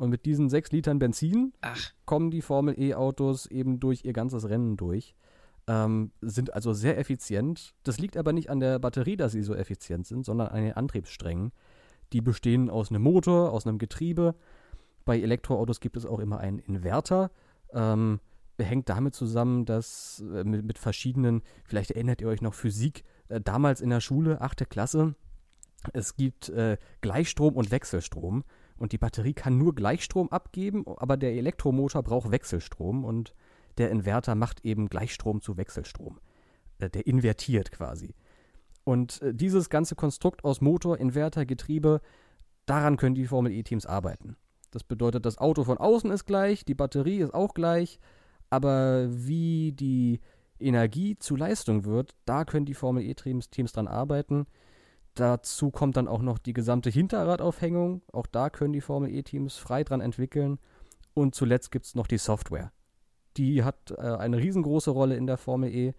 [0.00, 1.92] Und mit diesen 6 Litern Benzin Ach.
[2.06, 5.14] kommen die Formel E-Autos eben durch ihr ganzes Rennen durch.
[5.66, 7.74] Ähm, sind also sehr effizient.
[7.82, 10.72] Das liegt aber nicht an der Batterie, dass sie so effizient sind, sondern an den
[10.72, 11.52] Antriebssträngen.
[12.14, 14.34] Die bestehen aus einem Motor, aus einem Getriebe.
[15.04, 17.30] Bei Elektroautos gibt es auch immer einen Inverter.
[17.74, 18.20] Ähm,
[18.58, 23.38] hängt damit zusammen, dass äh, mit, mit, verschiedenen, vielleicht erinnert ihr euch noch Physik, äh,
[23.38, 25.14] damals in der Schule, achte Klasse,
[25.92, 28.44] es gibt äh, Gleichstrom und Wechselstrom
[28.80, 33.34] und die Batterie kann nur Gleichstrom abgeben, aber der Elektromotor braucht Wechselstrom und
[33.76, 36.18] der Inverter macht eben Gleichstrom zu Wechselstrom.
[36.78, 38.14] Äh, der invertiert quasi.
[38.84, 42.00] Und äh, dieses ganze Konstrukt aus Motor, Inverter, Getriebe,
[42.64, 44.36] daran können die Formel E-Teams arbeiten.
[44.70, 48.00] Das bedeutet, das Auto von außen ist gleich, die Batterie ist auch gleich,
[48.48, 50.20] aber wie die
[50.58, 54.46] Energie zu Leistung wird, da können die Formel E-Teams Teams dran arbeiten.
[55.20, 58.00] Dazu kommt dann auch noch die gesamte Hinterradaufhängung.
[58.10, 60.58] Auch da können die Formel E-Teams frei dran entwickeln.
[61.12, 62.72] Und zuletzt gibt es noch die Software.
[63.36, 65.92] Die hat äh, eine riesengroße Rolle in der Formel E.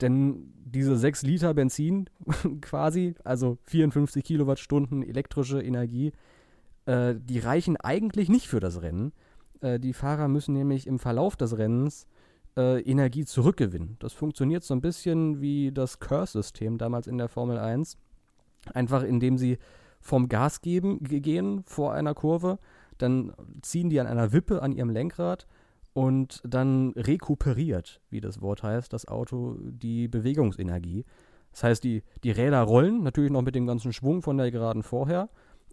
[0.00, 2.08] Denn diese 6 Liter Benzin
[2.60, 6.12] quasi, also 54 Kilowattstunden elektrische Energie,
[6.86, 9.12] äh, die reichen eigentlich nicht für das Rennen.
[9.62, 12.06] Äh, die Fahrer müssen nämlich im Verlauf des Rennens
[12.56, 13.96] äh, Energie zurückgewinnen.
[13.98, 17.98] Das funktioniert so ein bisschen wie das Curse-System damals in der Formel 1.
[18.72, 19.58] Einfach indem sie
[20.00, 22.58] vom Gas geben, gehen vor einer Kurve,
[22.98, 25.46] dann ziehen die an einer Wippe an ihrem Lenkrad
[25.92, 31.04] und dann rekuperiert, wie das Wort heißt, das Auto die Bewegungsenergie.
[31.52, 34.82] Das heißt, die, die Räder rollen, natürlich noch mit dem ganzen Schwung von der Geraden
[34.82, 35.28] vorher.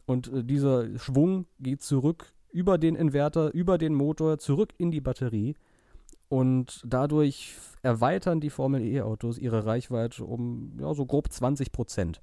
[0.05, 5.01] Und äh, dieser Schwung geht zurück über den Inverter, über den Motor, zurück in die
[5.01, 5.55] Batterie.
[6.29, 12.21] Und dadurch erweitern die Formel E-Autos ihre Reichweite um ja, so grob 20 Prozent.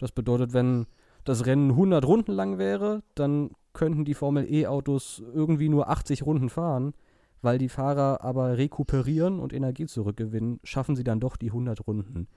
[0.00, 0.86] Das bedeutet, wenn
[1.24, 6.48] das Rennen 100 Runden lang wäre, dann könnten die Formel E-Autos irgendwie nur 80 Runden
[6.48, 6.94] fahren.
[7.42, 12.28] Weil die Fahrer aber rekuperieren und Energie zurückgewinnen, schaffen sie dann doch die 100 Runden.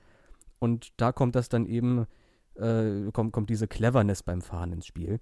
[0.60, 2.06] Und da kommt das dann eben,
[2.56, 5.20] äh, kommt, kommt diese Cleverness beim Fahren ins Spiel.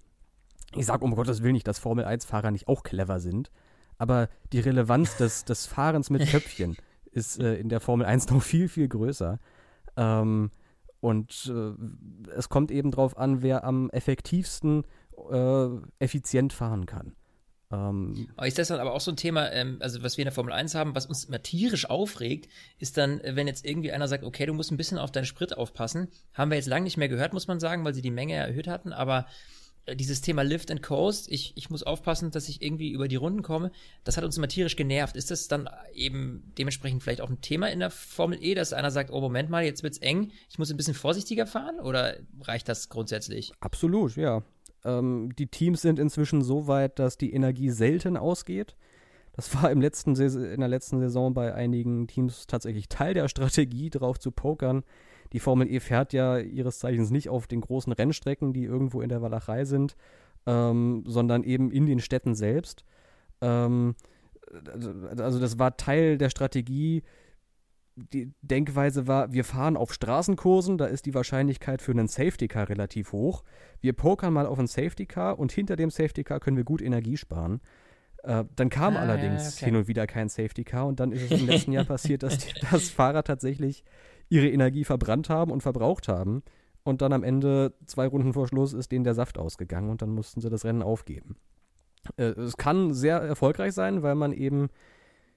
[0.76, 3.52] Ich sage um Gottes Willen nicht, dass Formel 1-Fahrer nicht auch clever sind,
[4.00, 6.76] aber die Relevanz des, des Fahrens mit Köpfchen
[7.12, 9.40] ist äh, in der Formel 1 noch viel, viel größer.
[9.96, 10.50] Ähm,
[11.02, 14.86] und äh, es kommt eben darauf an, wer am effektivsten
[15.32, 15.68] äh,
[16.00, 17.16] effizient fahren kann.
[17.72, 20.34] Ähm, ist das dann aber auch so ein Thema, ähm, also was wir in der
[20.34, 24.08] Formel 1 haben, was uns immer tierisch aufregt, ist dann, äh, wenn jetzt irgendwie einer
[24.08, 26.10] sagt, okay, du musst ein bisschen auf deinen Sprit aufpassen.
[26.34, 28.68] Haben wir jetzt lange nicht mehr gehört, muss man sagen, weil sie die Menge erhöht
[28.68, 29.26] hatten, aber
[29.88, 33.42] dieses Thema Lift and Coast, ich, ich muss aufpassen, dass ich irgendwie über die Runden
[33.42, 33.72] komme,
[34.04, 35.16] das hat uns immer tierisch genervt.
[35.16, 38.92] Ist das dann eben dementsprechend vielleicht auch ein Thema in der Formel E, dass einer
[38.92, 42.70] sagt, oh Moment mal, jetzt wird's eng, ich muss ein bisschen vorsichtiger fahren oder reicht
[42.70, 43.52] das grundsätzlich?
[43.60, 44.44] Absolut, ja.
[44.84, 48.76] Ähm, die Teams sind inzwischen so weit, dass die Energie selten ausgeht.
[49.34, 53.90] Das war im letzten in der letzten Saison bei einigen Teams tatsächlich Teil der Strategie,
[53.90, 54.84] drauf zu pokern,
[55.34, 59.10] die Formel E fährt ja ihres Zeichens nicht auf den großen Rennstrecken, die irgendwo in
[59.10, 59.96] der Walachei sind,
[60.46, 62.84] ähm, sondern eben in den Städten selbst.
[63.42, 63.96] Ähm,
[65.18, 67.04] also das war Teil der Strategie.
[67.96, 72.70] Die Denkweise war, wir fahren auf Straßenkursen, da ist die Wahrscheinlichkeit für einen Safety Car
[72.70, 73.44] relativ hoch.
[73.80, 76.82] Wir pokern mal auf ein Safety Car und hinter dem Safety Car können wir gut
[76.82, 77.62] Energie sparen.
[78.24, 79.66] Äh, dann kam ah, allerdings ja, okay.
[79.66, 82.38] hin und wieder kein Safety Car und dann ist es im letzten Jahr passiert, dass
[82.70, 83.84] das Fahrer tatsächlich
[84.32, 86.42] ihre Energie verbrannt haben und verbraucht haben.
[86.84, 90.10] Und dann am Ende, zwei Runden vor Schluss, ist denen der Saft ausgegangen und dann
[90.10, 91.36] mussten sie das Rennen aufgeben.
[92.18, 94.70] Äh, es kann sehr erfolgreich sein, weil man eben,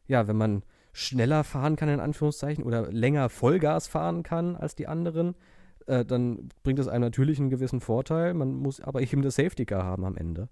[0.06, 4.86] ja, wenn man schneller fahren kann, in Anführungszeichen, oder länger Vollgas fahren kann als die
[4.86, 5.34] anderen,
[5.86, 8.32] äh, dann bringt es einem natürlich einen gewissen Vorteil.
[8.32, 10.48] Man muss aber eben das Safety Car haben am Ende.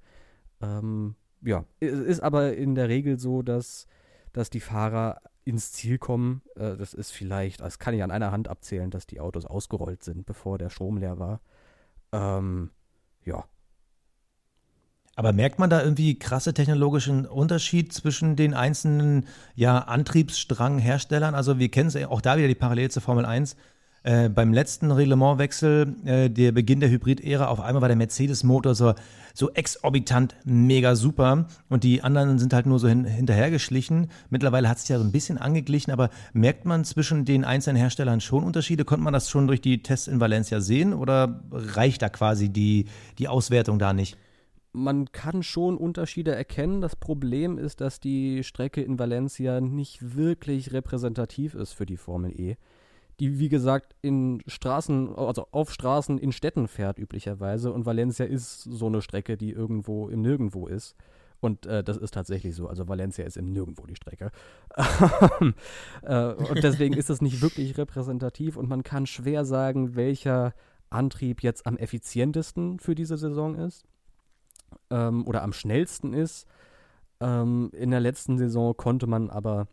[0.61, 3.87] Ähm, ja, es ist aber in der Regel so, dass,
[4.33, 6.43] dass die Fahrer ins Ziel kommen.
[6.57, 10.03] Äh, das ist vielleicht, das kann ich an einer Hand abzählen, dass die Autos ausgerollt
[10.03, 11.41] sind, bevor der Strom leer war.
[12.13, 12.71] Ähm,
[13.25, 13.45] ja.
[15.15, 21.35] Aber merkt man da irgendwie krasse technologischen Unterschied zwischen den einzelnen ja, Antriebsstrangherstellern?
[21.35, 23.57] Also wir kennen es auch da wieder die Parallele zur Formel 1.
[24.05, 28.95] Äh, beim letzten Reglementwechsel, äh, der Beginn der Hybrid-Ära, auf einmal war der Mercedes-Motor so,
[29.33, 34.09] so exorbitant mega super und die anderen sind halt nur so hin, hinterhergeschlichen.
[34.29, 38.21] Mittlerweile hat es ja so ein bisschen angeglichen, aber merkt man zwischen den einzelnen Herstellern
[38.21, 38.85] schon Unterschiede?
[38.85, 42.87] Konnte man das schon durch die Tests in Valencia sehen oder reicht da quasi die,
[43.19, 44.17] die Auswertung da nicht?
[44.75, 46.81] man kann schon Unterschiede erkennen.
[46.81, 52.33] Das Problem ist, dass die Strecke in Valencia nicht wirklich repräsentativ ist für die Formel
[52.41, 52.57] E
[53.23, 58.63] die wie gesagt in Straßen, also auf Straßen in Städten fährt üblicherweise und Valencia ist
[58.63, 60.97] so eine Strecke, die irgendwo im Nirgendwo ist.
[61.39, 62.67] Und äh, das ist tatsächlich so.
[62.67, 64.33] Also Valencia ist im Nirgendwo die Strecke.
[66.03, 70.53] äh, und deswegen ist es nicht wirklich repräsentativ und man kann schwer sagen, welcher
[70.91, 73.85] Antrieb jetzt am effizientesten für diese Saison ist
[74.91, 76.49] ähm, oder am schnellsten ist.
[77.21, 79.69] Ähm, in der letzten Saison konnte man aber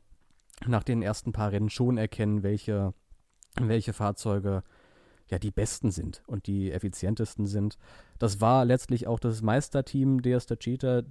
[0.68, 2.94] nach den ersten paar Rennen schon erkennen, welche
[3.60, 4.64] welche Fahrzeuge
[5.30, 7.78] ja die besten sind und die effizientesten sind.
[8.18, 11.04] Das war letztlich auch das Meisterteam der Cheetah.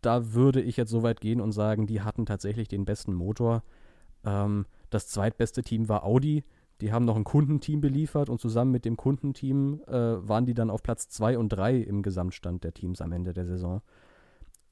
[0.00, 3.62] Da würde ich jetzt so weit gehen und sagen, die hatten tatsächlich den besten Motor.
[4.24, 6.44] Ähm, das zweitbeste Team war Audi.
[6.80, 10.70] Die haben noch ein Kundenteam beliefert und zusammen mit dem Kundenteam äh, waren die dann
[10.70, 13.82] auf Platz 2 und 3 im Gesamtstand der Teams am Ende der Saison.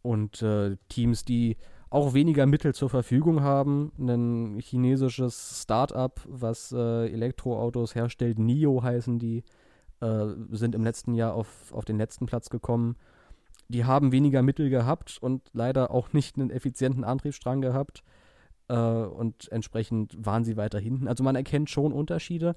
[0.03, 1.57] Und äh, Teams, die
[1.91, 3.93] auch weniger Mittel zur Verfügung haben.
[3.99, 9.45] Ein chinesisches Start-up, was äh, Elektroautos herstellt, NIO heißen die,
[10.01, 12.97] äh, sind im letzten Jahr auf, auf den letzten Platz gekommen.
[13.69, 18.03] Die haben weniger Mittel gehabt und leider auch nicht einen effizienten Antriebsstrang gehabt.
[18.69, 21.09] Äh, und entsprechend waren sie weiter hinten.
[21.09, 22.57] Also man erkennt schon Unterschiede.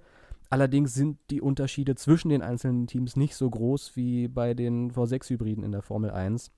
[0.49, 5.63] Allerdings sind die Unterschiede zwischen den einzelnen Teams nicht so groß wie bei den V6-Hybriden
[5.63, 6.51] in der Formel 1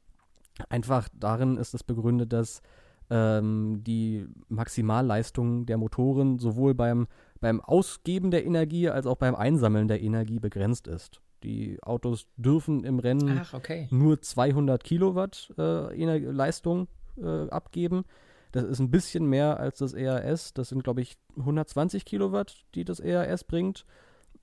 [0.70, 2.62] Einfach darin ist es begründet, dass
[3.10, 7.08] ähm, die Maximalleistung der Motoren sowohl beim,
[7.40, 11.22] beim Ausgeben der Energie als auch beim Einsammeln der Energie begrenzt ist.
[11.44, 13.88] Die Autos dürfen im Rennen Ach, okay.
[13.92, 18.06] nur 200 Kilowatt äh, Leistung äh, abgeben.
[18.52, 20.54] Das ist ein bisschen mehr als das ERS.
[20.54, 23.86] Das sind, glaube ich, 120 Kilowatt, die das ERS bringt.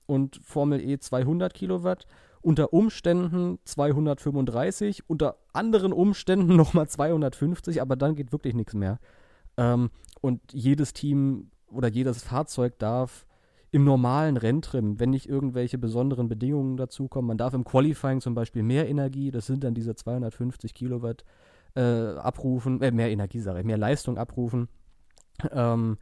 [0.05, 2.05] Und Formel E 200 Kilowatt
[2.41, 8.99] unter Umständen 235, unter anderen Umständen nochmal 250, aber dann geht wirklich nichts mehr.
[9.57, 9.89] Ähm,
[10.21, 13.25] und jedes Team oder jedes Fahrzeug darf
[13.71, 18.63] im normalen Renntrim, wenn nicht irgendwelche besonderen Bedingungen dazukommen, man darf im Qualifying zum Beispiel
[18.63, 21.23] mehr Energie, das sind dann diese 250 Kilowatt,
[21.75, 24.69] äh, abrufen, äh, mehr Energie, sage ich, mehr Leistung abrufen.
[25.51, 25.97] Ähm,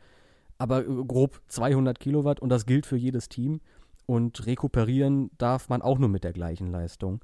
[0.58, 3.62] aber grob 200 Kilowatt und das gilt für jedes Team.
[4.07, 7.23] Und rekuperieren darf man auch nur mit der gleichen Leistung.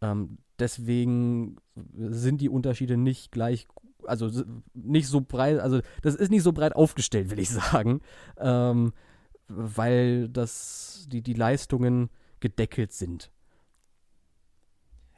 [0.00, 3.66] Ähm, deswegen sind die Unterschiede nicht gleich,
[4.06, 4.30] also
[4.72, 8.00] nicht so breit, also das ist nicht so breit aufgestellt, will ich sagen,
[8.38, 8.92] ähm,
[9.48, 13.30] weil das, die, die Leistungen gedeckelt sind.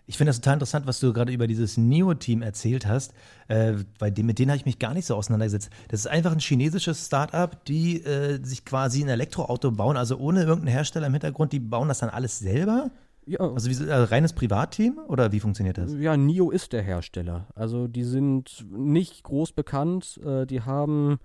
[0.07, 3.15] Ich finde das total interessant, was du gerade über dieses Neo-Team erzählt hast,
[3.49, 5.71] äh, bei dem, mit denen habe ich mich gar nicht so auseinandergesetzt.
[5.89, 10.41] Das ist einfach ein chinesisches Start-up, die äh, sich quasi ein Elektroauto bauen, also ohne
[10.41, 12.91] irgendeinen Hersteller im Hintergrund, die bauen das dann alles selber?
[13.27, 13.39] Ja.
[13.39, 15.93] Also wie, äh, reines Privatteam oder wie funktioniert das?
[15.95, 17.47] Ja, NIO ist der Hersteller.
[17.55, 20.21] Also die sind nicht groß bekannt.
[20.25, 21.21] Äh, die haben,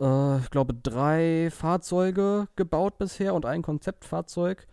[0.00, 4.68] äh, ich glaube, drei Fahrzeuge gebaut bisher und ein Konzeptfahrzeug.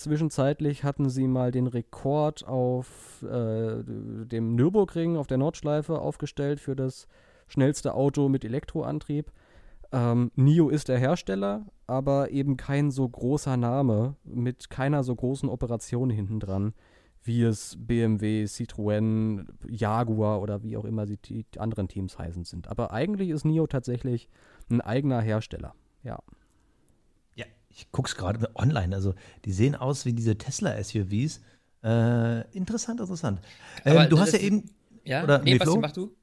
[0.00, 6.74] Zwischenzeitlich hatten sie mal den Rekord auf äh, dem Nürburgring auf der Nordschleife aufgestellt für
[6.74, 7.06] das
[7.48, 9.30] schnellste Auto mit Elektroantrieb.
[9.92, 15.50] Ähm, NIO ist der Hersteller, aber eben kein so großer Name mit keiner so großen
[15.50, 16.72] Operation hinten dran,
[17.22, 22.68] wie es BMW, Citroën, Jaguar oder wie auch immer sie die anderen Teams heißen sind.
[22.68, 24.30] Aber eigentlich ist NIO tatsächlich
[24.70, 25.74] ein eigener Hersteller.
[26.02, 26.20] Ja
[27.70, 31.40] ich gucke es gerade online, also die sehen aus wie diese Tesla-SUVs.
[31.82, 33.40] Äh, interessant, interessant.
[33.84, 34.70] Ähm, du hast ja eben.
[35.04, 36.14] Ja, oder, nee, nee Basti, mach du.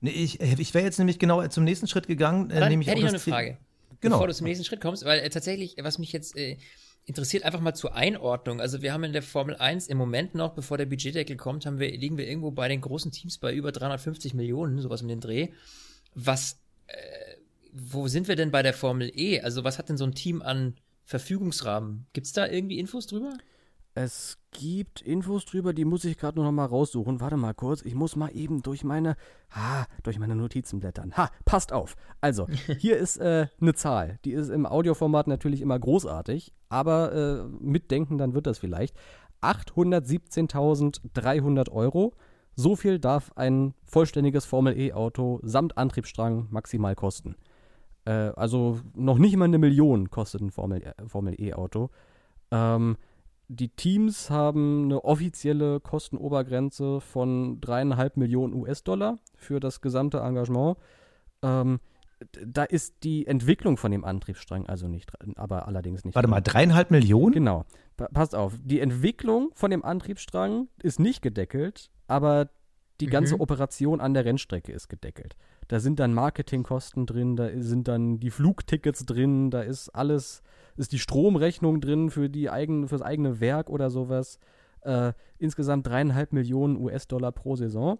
[0.00, 2.50] Nee, ich, äh, ich wäre jetzt nämlich genau zum nächsten Schritt gegangen.
[2.50, 3.58] Äh, nämlich hätte ich noch eine Frage.
[4.00, 4.16] Genau.
[4.16, 6.56] Bevor du zum nächsten Schritt kommst, weil äh, tatsächlich, was mich jetzt äh,
[7.04, 8.60] interessiert, einfach mal zur Einordnung.
[8.60, 11.78] Also wir haben in der Formel 1 im Moment noch, bevor der Budgetdeckel kommt, haben
[11.78, 15.20] wir, liegen wir irgendwo bei den großen Teams bei über 350 Millionen, sowas um den
[15.20, 15.48] Dreh.
[16.14, 16.94] Was, äh,
[17.78, 19.40] wo sind wir denn bei der Formel E?
[19.40, 20.74] Also was hat denn so ein Team an
[21.06, 22.06] Verfügungsrahmen.
[22.12, 23.34] Gibt es da irgendwie Infos drüber?
[23.94, 27.18] Es gibt Infos drüber, die muss ich gerade nur noch mal raussuchen.
[27.20, 29.16] Warte mal kurz, ich muss mal eben durch meine,
[29.50, 31.16] ha, durch meine Notizen blättern.
[31.16, 31.96] Ha, passt auf.
[32.20, 32.46] Also,
[32.78, 34.18] hier ist äh, eine Zahl.
[34.24, 38.96] Die ist im Audioformat natürlich immer großartig, aber äh, mitdenken, dann wird das vielleicht.
[39.42, 42.14] 817.300 Euro.
[42.56, 47.36] So viel darf ein vollständiges Formel-E-Auto samt Antriebsstrang maximal kosten.
[48.06, 51.88] Äh, also noch nicht mal eine Million kostet ein Formel, äh.
[52.52, 52.96] Ähm,
[53.48, 60.78] die Teams haben eine offizielle Kostenobergrenze von dreieinhalb Millionen US-Dollar für das gesamte Engagement.
[61.42, 61.80] Ähm,
[62.44, 66.14] da ist die Entwicklung von dem Antriebsstrang also nicht, aber allerdings nicht.
[66.14, 67.34] Warte mal, dreieinhalb Millionen?
[67.34, 67.64] Genau.
[67.96, 68.54] Pa passt auf.
[68.64, 72.48] Die Entwicklung von dem Antriebsstrang ist nicht gedeckelt, aber
[73.00, 73.40] die ganze Mhm.
[73.42, 75.36] Operation an der Rennstrecke ist gedeckelt.
[75.68, 80.42] Da sind dann Marketingkosten drin, da sind dann die Flugtickets drin, da ist alles,
[80.76, 84.38] ist die Stromrechnung drin für die eigen, fürs eigene Werk oder sowas.
[84.82, 87.98] Äh, insgesamt dreieinhalb Millionen US-Dollar pro Saison.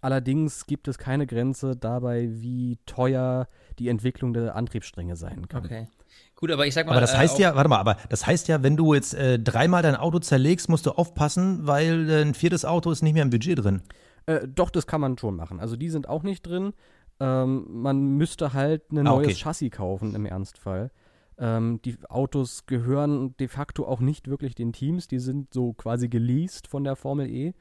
[0.00, 5.64] Allerdings gibt es keine Grenze dabei, wie teuer die Entwicklung der Antriebsstränge sein kann.
[5.64, 5.88] Okay.
[6.34, 6.92] Gut, aber ich sag mal.
[6.92, 9.38] Aber das äh, heißt ja, warte mal, aber das heißt ja, wenn du jetzt äh,
[9.38, 13.22] dreimal dein Auto zerlegst, musst du aufpassen, weil äh, ein viertes Auto ist nicht mehr
[13.22, 13.82] im Budget drin.
[14.26, 15.60] Äh, doch, das kann man schon machen.
[15.60, 16.72] Also die sind auch nicht drin.
[17.20, 19.36] Ähm, man müsste halt ein Ah, neues okay.
[19.36, 20.90] Chassis kaufen im Ernstfall.
[21.38, 25.08] Ähm, die Autos gehören de facto auch nicht wirklich den Teams.
[25.08, 27.54] Die sind so quasi geleast von der Formel E.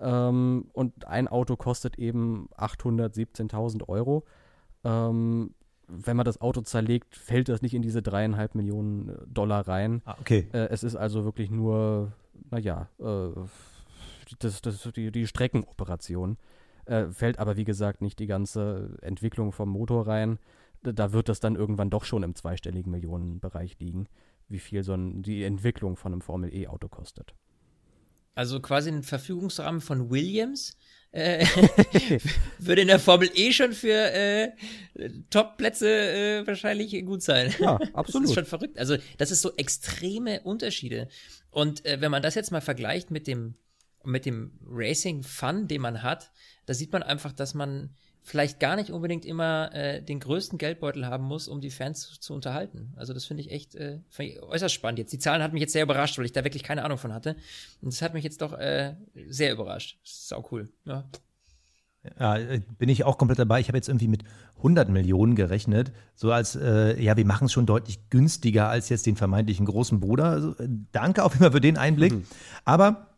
[0.00, 4.24] Ähm, und ein Auto kostet eben 817.000 Euro.
[4.84, 5.54] Ähm,
[5.86, 10.02] wenn man das Auto zerlegt, fällt das nicht in diese dreieinhalb Millionen äh, Dollar rein.
[10.04, 10.48] Ah, okay.
[10.52, 12.12] Äh, es ist also wirklich nur,
[12.50, 13.28] naja, äh,
[14.38, 16.38] das, das, die, die Streckenoperation.
[16.86, 20.38] Äh, fällt aber, wie gesagt, nicht die ganze Entwicklung vom Motor rein.
[20.82, 24.06] Da- Da wird das dann irgendwann doch schon im zweistelligen Millionenbereich liegen,
[24.48, 27.34] wie viel so ein, die Entwicklung von einem Formel-E-Auto kostet.
[28.34, 30.76] Also quasi ein Verfügungsrahmen von Williams
[31.14, 31.46] äh,
[32.58, 34.50] würde in der Formel E schon für äh,
[35.30, 37.54] Top-Plätze äh, wahrscheinlich gut sein.
[37.60, 38.28] Ja, Das absolut.
[38.28, 38.78] ist schon verrückt.
[38.78, 41.08] Also das ist so extreme Unterschiede.
[41.50, 43.54] Und äh, wenn man das jetzt mal vergleicht mit dem
[44.06, 46.30] mit dem Racing-Fun, den man hat,
[46.66, 47.94] da sieht man einfach, dass man
[48.24, 52.18] vielleicht gar nicht unbedingt immer äh, den größten Geldbeutel haben muss, um die Fans zu,
[52.18, 52.92] zu unterhalten.
[52.96, 55.12] Also das finde ich echt äh, ich äußerst spannend jetzt.
[55.12, 57.36] Die Zahlen hat mich jetzt sehr überrascht, weil ich da wirklich keine Ahnung von hatte.
[57.82, 58.94] Und das hat mich jetzt doch äh,
[59.28, 59.98] sehr überrascht.
[60.02, 60.70] Das ist sau cool.
[60.86, 61.04] Ja.
[62.18, 63.60] Ja, äh, bin ich auch komplett dabei.
[63.60, 64.24] Ich habe jetzt irgendwie mit
[64.58, 65.92] 100 Millionen gerechnet.
[66.14, 70.00] So als, äh, ja, wir machen es schon deutlich günstiger als jetzt den vermeintlichen großen
[70.00, 70.24] Bruder.
[70.24, 72.14] Also, äh, danke auf jeden Fall für den Einblick.
[72.64, 73.13] Aber äh,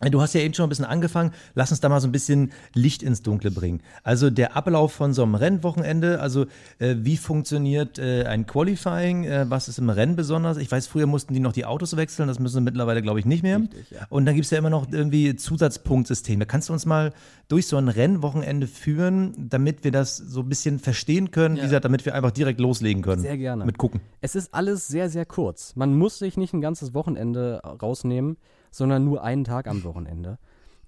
[0.00, 1.32] Du hast ja eben schon ein bisschen angefangen.
[1.54, 3.80] Lass uns da mal so ein bisschen Licht ins Dunkle bringen.
[4.04, 6.46] Also der Ablauf von so einem Rennwochenende, also
[6.78, 10.56] äh, wie funktioniert äh, ein Qualifying, äh, was ist im Rennen besonders?
[10.56, 13.26] Ich weiß, früher mussten die noch die Autos wechseln, das müssen sie mittlerweile, glaube ich,
[13.26, 13.60] nicht mehr.
[14.08, 16.46] Und dann gibt es ja immer noch irgendwie Zusatzpunktsysteme.
[16.46, 17.12] Kannst du uns mal
[17.48, 21.84] durch so ein Rennwochenende führen, damit wir das so ein bisschen verstehen können, wie gesagt,
[21.84, 23.22] damit wir einfach direkt loslegen können?
[23.22, 23.64] Sehr gerne.
[23.64, 24.00] Mit gucken.
[24.20, 25.74] Es ist alles sehr, sehr kurz.
[25.74, 28.36] Man muss sich nicht ein ganzes Wochenende rausnehmen,
[28.70, 30.38] sondern nur einen Tag am Wochenende.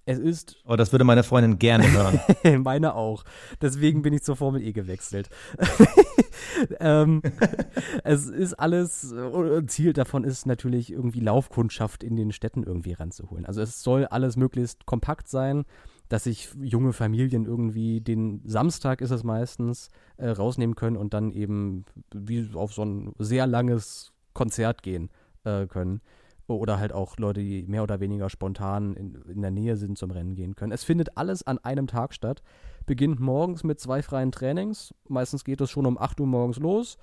[0.07, 2.21] Es ist Oh, das würde meine Freundin gerne hören.
[2.65, 3.25] Meine auch.
[3.61, 5.29] Deswegen bin ich zur Formel E gewechselt.
[6.81, 7.23] ähm,
[8.03, 13.47] es ist alles, äh, Ziel davon ist natürlich irgendwie Laufkundschaft in den Städten irgendwie ranzuholen.
[13.47, 15.65] Also es soll alles möglichst kompakt sein,
[16.09, 21.31] dass sich junge Familien irgendwie den Samstag ist es meistens äh, rausnehmen können und dann
[21.31, 25.11] eben wie auf so ein sehr langes Konzert gehen
[25.45, 26.01] äh, können.
[26.55, 30.11] Oder halt auch Leute, die mehr oder weniger spontan in, in der Nähe sind, zum
[30.11, 30.73] Rennen gehen können.
[30.73, 32.43] Es findet alles an einem Tag statt.
[32.87, 34.95] Beginnt morgens mit zwei freien Trainings.
[35.09, 36.99] Meistens geht es schon um 8 Uhr morgens los.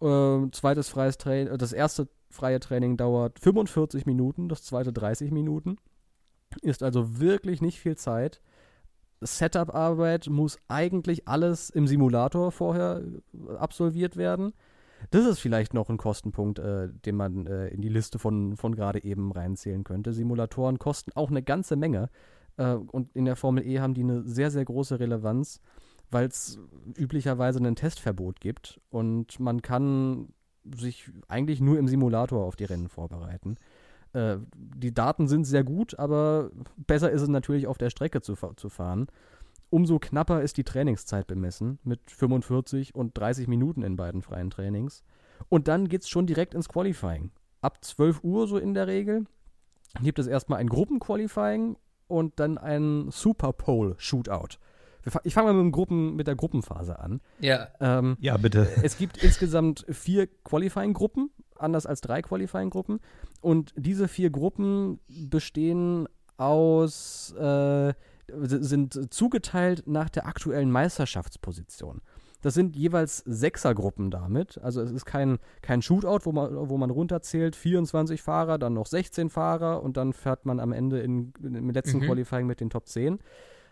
[0.00, 5.76] Äh, zweites freies Training, das erste freie Training dauert 45 Minuten, das zweite 30 Minuten.
[6.62, 8.40] Ist also wirklich nicht viel Zeit.
[9.20, 14.52] Setup-Arbeit muss eigentlich alles im Simulator vorher äh, absolviert werden.
[15.10, 18.74] Das ist vielleicht noch ein Kostenpunkt, äh, den man äh, in die Liste von, von
[18.74, 20.12] gerade eben reinzählen könnte.
[20.12, 22.10] Simulatoren kosten auch eine ganze Menge.
[22.56, 25.60] Äh, und in der Formel E haben die eine sehr, sehr große Relevanz,
[26.10, 26.58] weil es
[26.96, 28.80] üblicherweise ein Testverbot gibt.
[28.90, 30.28] Und man kann
[30.76, 33.56] sich eigentlich nur im Simulator auf die Rennen vorbereiten.
[34.12, 38.34] Äh, die Daten sind sehr gut, aber besser ist es natürlich auf der Strecke zu,
[38.56, 39.08] zu fahren.
[39.74, 45.02] Umso knapper ist die Trainingszeit bemessen, mit 45 und 30 Minuten in beiden freien Trainings.
[45.48, 47.32] Und dann geht es schon direkt ins Qualifying.
[47.60, 49.26] Ab 12 Uhr so in der Regel
[50.00, 54.58] gibt es erstmal ein Gruppenqualifying und dann ein Super Pole Shootout.
[55.24, 57.20] Ich fange mal mit, dem Gruppen, mit der Gruppenphase an.
[57.40, 58.68] Ja, Ähm, Ja, bitte.
[58.84, 63.00] es gibt insgesamt vier Qualifying-Gruppen, anders als drei Qualifying-Gruppen.
[63.40, 66.06] Und diese vier Gruppen bestehen
[66.36, 67.92] aus, äh,
[68.28, 72.00] sind zugeteilt nach der aktuellen Meisterschaftsposition.
[72.44, 74.58] Das sind jeweils Sechsergruppen damit.
[74.58, 78.84] Also es ist kein, kein Shootout, wo man, wo man runterzählt, 24 Fahrer, dann noch
[78.84, 82.02] 16 Fahrer und dann fährt man am Ende in, im letzten Mhm.
[82.02, 83.18] Qualifying mit den Top 10.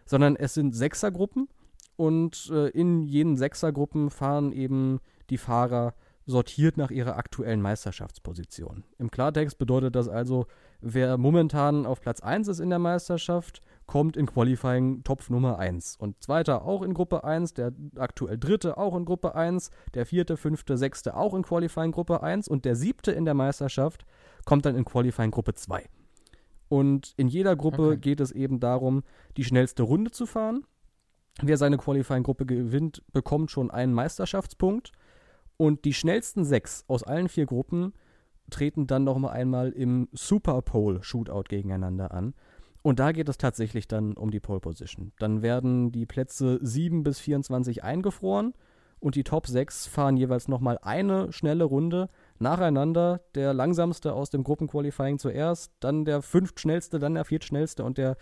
[0.06, 1.48] Sondern es sind Sechsergruppen
[1.96, 5.92] und äh, in jenen Sechsergruppen fahren eben die Fahrer
[6.24, 8.84] sortiert nach ihrer aktuellen Meisterschaftsposition.
[8.98, 10.46] Im Klartext bedeutet das also,
[10.80, 15.96] wer momentan auf Platz 1 ist in der Meisterschaft, kommt in Qualifying Topf Nummer 1.
[15.96, 20.36] Und zweiter auch in Gruppe 1, der aktuell dritte auch in Gruppe 1, der vierte,
[20.36, 24.04] fünfte, sechste auch in Qualifying Gruppe 1 und der siebte in der Meisterschaft
[24.44, 25.88] kommt dann in Qualifying Gruppe 2.
[26.68, 27.96] Und in jeder Gruppe okay.
[27.98, 29.02] geht es eben darum,
[29.36, 30.64] die schnellste Runde zu fahren.
[31.42, 34.92] Wer seine Qualifying-Gruppe gewinnt, bekommt schon einen Meisterschaftspunkt.
[35.58, 37.92] Und die schnellsten sechs aus allen vier Gruppen
[38.50, 42.34] treten dann noch mal einmal im Super Pole Shootout gegeneinander an.
[42.82, 45.12] Und da geht es tatsächlich dann um die Pole Position.
[45.18, 48.54] Dann werden die Plätze 7 bis 24 eingefroren
[48.98, 52.08] und die Top 6 fahren jeweils noch mal eine schnelle Runde
[52.38, 53.20] nacheinander.
[53.34, 58.16] Der langsamste aus dem Gruppenqualifying zuerst, dann der fünftschnellste, dann der viertschnellste und der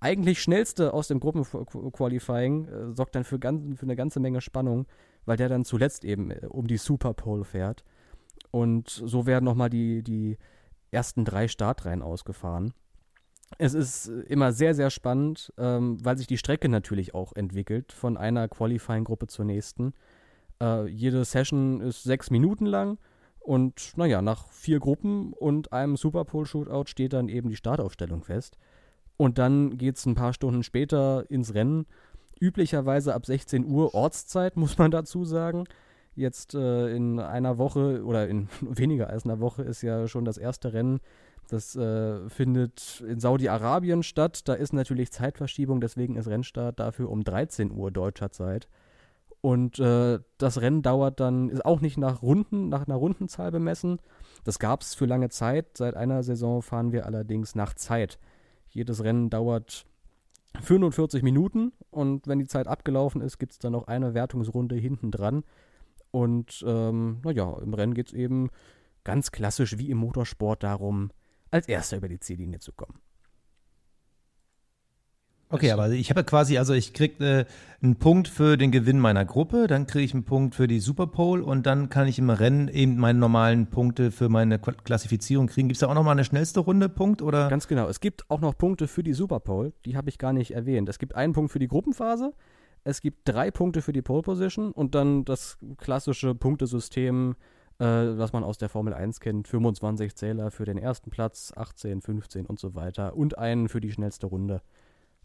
[0.00, 4.86] eigentlich schnellste aus dem Gruppenqualifying äh, sorgt dann für, ganz, für eine ganze Menge Spannung
[5.26, 7.84] weil der dann zuletzt eben äh, um die Super Pole fährt.
[8.50, 10.38] Und so werden nochmal die, die
[10.90, 12.72] ersten drei Startreihen ausgefahren.
[13.58, 18.16] Es ist immer sehr, sehr spannend, ähm, weil sich die Strecke natürlich auch entwickelt von
[18.16, 19.94] einer Qualifying-Gruppe zur nächsten.
[20.60, 22.98] Äh, jede Session ist sechs Minuten lang
[23.44, 28.24] und naja, nach vier Gruppen und einem Super Pole Shootout steht dann eben die Startaufstellung
[28.24, 28.56] fest.
[29.16, 31.86] Und dann geht es ein paar Stunden später ins Rennen
[32.40, 35.64] üblicherweise ab 16 Uhr Ortszeit, muss man dazu sagen.
[36.16, 40.38] Jetzt äh, in einer Woche oder in weniger als einer Woche ist ja schon das
[40.38, 41.00] erste Rennen.
[41.48, 44.48] Das äh, findet in Saudi-Arabien statt.
[44.48, 48.68] Da ist natürlich Zeitverschiebung, deswegen ist Rennstart dafür um 13 Uhr deutscher Zeit.
[49.40, 53.98] Und äh, das Rennen dauert dann, ist auch nicht nach Runden, nach einer Rundenzahl bemessen.
[54.44, 55.76] Das gab es für lange Zeit.
[55.76, 58.18] Seit einer Saison fahren wir allerdings nach Zeit.
[58.70, 59.84] Jedes Rennen dauert
[60.62, 65.10] 45 Minuten und wenn die Zeit abgelaufen ist, gibt es dann noch eine Wertungsrunde hinten
[65.10, 65.44] dran.
[66.10, 68.48] Und ähm, naja, im Rennen geht es eben
[69.02, 71.10] ganz klassisch wie im Motorsport darum,
[71.54, 72.98] als Erster über die Ziellinie zu kommen.
[75.50, 77.44] Okay, aber ich habe quasi, also ich kriege äh,
[77.80, 81.44] einen Punkt für den Gewinn meiner Gruppe, dann kriege ich einen Punkt für die Superpole
[81.44, 85.68] und dann kann ich im Rennen eben meine normalen Punkte für meine Klassifizierung kriegen.
[85.68, 87.48] Gibt es da auch nochmal eine schnellste Runde Punkt oder?
[87.50, 87.88] Ganz genau.
[87.88, 90.88] Es gibt auch noch Punkte für die Superpole, die habe ich gar nicht erwähnt.
[90.88, 92.32] Es gibt einen Punkt für die Gruppenphase,
[92.82, 97.36] es gibt drei Punkte für die Pole Position und dann das klassische Punktesystem,
[97.78, 99.48] äh, was man aus der Formel 1 kennt.
[99.48, 103.92] 25 Zähler für den ersten Platz, 18, 15 und so weiter und einen für die
[103.92, 104.62] schnellste Runde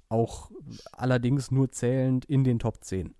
[0.10, 0.52] auch
[0.92, 3.14] allerdings nur zählend in den Top 10.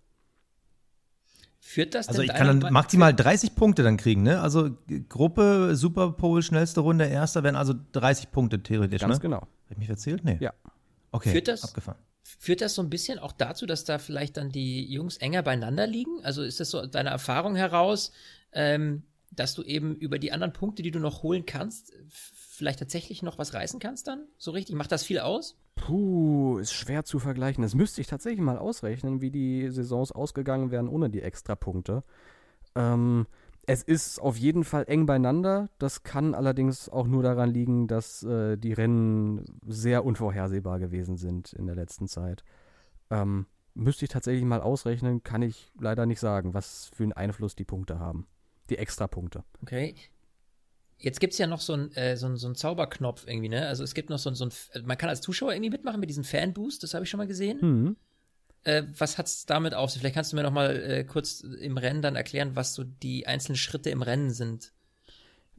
[1.62, 4.42] Führt das Also ich kann dann maximal 30 Punkte dann kriegen, ne?
[4.42, 4.72] Also
[5.10, 9.22] Gruppe, Superpole, schnellste Runde, erster wären also 30 Punkte theoretisch, Ganz ne?
[9.22, 9.42] genau.
[9.42, 10.24] Habe ich mich erzählt?
[10.24, 10.38] Nee.
[10.40, 10.54] Ja.
[11.12, 12.00] Okay, führt das, abgefahren.
[12.24, 15.86] Führt das so ein bisschen auch dazu, dass da vielleicht dann die Jungs enger beieinander
[15.86, 16.24] liegen?
[16.24, 18.12] Also ist das so deine Erfahrung heraus,
[18.54, 23.22] ähm, dass du eben über die anderen Punkte, die du noch holen kannst, vielleicht tatsächlich
[23.22, 24.26] noch was reißen kannst dann?
[24.38, 24.76] So richtig?
[24.76, 25.58] Macht das viel aus?
[25.76, 27.62] Puh, ist schwer zu vergleichen.
[27.62, 32.04] Das müsste ich tatsächlich mal ausrechnen, wie die Saisons ausgegangen wären ohne die Extrapunkte.
[32.76, 33.28] Ähm,
[33.66, 35.70] es ist auf jeden Fall eng beieinander.
[35.78, 41.54] Das kann allerdings auch nur daran liegen, dass äh, die Rennen sehr unvorhersehbar gewesen sind
[41.54, 42.44] in der letzten Zeit.
[43.12, 47.56] Ähm, müsste ich tatsächlich mal ausrechnen, kann ich leider nicht sagen, was für einen Einfluss
[47.56, 48.28] die Punkte haben.
[48.70, 49.44] Die Extrapunkte.
[49.62, 49.96] Okay.
[50.98, 53.68] Jetzt gibt es ja noch so einen äh, so so ein Zauberknopf irgendwie, ne?
[53.68, 54.52] Also es gibt noch so, so ein,
[54.86, 57.60] man kann als Zuschauer irgendwie mitmachen mit diesem Fanboost, das habe ich schon mal gesehen.
[57.62, 57.96] Mhm.
[58.66, 60.02] Äh, was hat es damit auf sich?
[60.02, 63.26] Vielleicht kannst du mir noch mal äh, kurz im Rennen dann erklären, was so die
[63.26, 64.74] einzelnen Schritte im Rennen sind.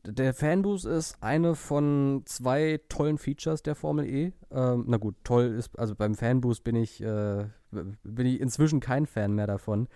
[0.05, 4.33] Der Fanboost ist eine von zwei tollen Features der Formel E.
[4.51, 9.07] Ähm, na gut, toll ist, also beim Fanboost bin ich, äh, bin ich inzwischen kein
[9.07, 9.89] Fan mehr davon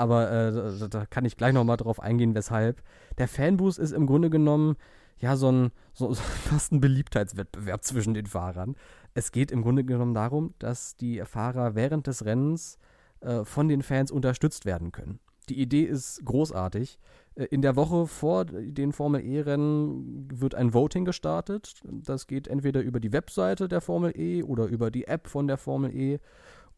[0.00, 2.82] aber äh, da, da, kann ich gleich nochmal drauf eingehen, weshalb.
[3.18, 4.76] Der Fanboost ist im Grunde genommen
[5.18, 8.76] ja so ein so, so fast ein Beliebtheitswettbewerb zwischen den Fahrern.
[9.12, 12.78] Es geht im Grunde genommen darum, dass die Fahrer während des Rennens
[13.20, 15.20] äh, von den Fans unterstützt werden können.
[15.50, 16.98] Die Idee ist großartig.
[17.34, 21.74] Äh, in der Woche vor den Formel E-Rennen wird ein Voting gestartet.
[21.84, 25.58] Das geht entweder über die Webseite der Formel E oder über die App von der
[25.58, 26.20] Formel E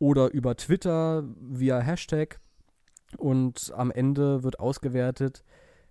[0.01, 2.41] oder über Twitter via Hashtag.
[3.17, 5.45] Und am Ende wird ausgewertet,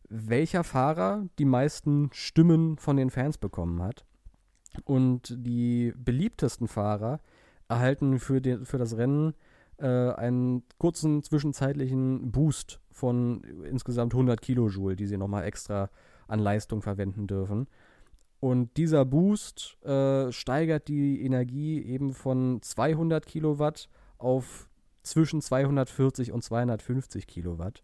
[0.09, 4.05] welcher Fahrer die meisten Stimmen von den Fans bekommen hat.
[4.83, 7.19] Und die beliebtesten Fahrer
[7.67, 9.33] erhalten für, den, für das Rennen
[9.77, 15.89] äh, einen kurzen zwischenzeitlichen Boost von insgesamt 100 Kilojoule, die sie nochmal extra
[16.27, 17.67] an Leistung verwenden dürfen.
[18.39, 24.67] Und dieser Boost äh, steigert die Energie eben von 200 Kilowatt auf
[25.03, 27.83] zwischen 240 und 250 Kilowatt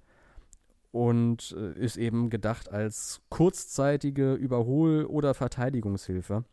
[0.92, 6.44] und äh, ist eben gedacht als kurzzeitige Überhol- oder Verteidigungshilfe.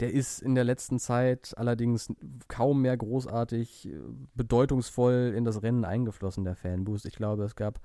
[0.00, 2.12] Der ist in der letzten Zeit allerdings
[2.48, 3.98] kaum mehr großartig äh,
[4.34, 7.06] bedeutungsvoll in das Rennen eingeflossen, der Fanboost.
[7.06, 7.80] Ich glaube, es gab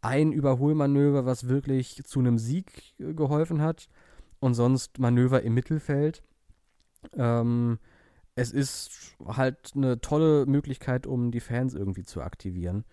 [0.00, 3.88] ein Überholmanöver, was wirklich zu einem Sieg äh, geholfen hat
[4.38, 6.22] und sonst Manöver im Mittelfeld.
[7.14, 7.78] Ähm,
[8.40, 12.84] es ist halt eine tolle Möglichkeit, um die Fans irgendwie zu aktivieren.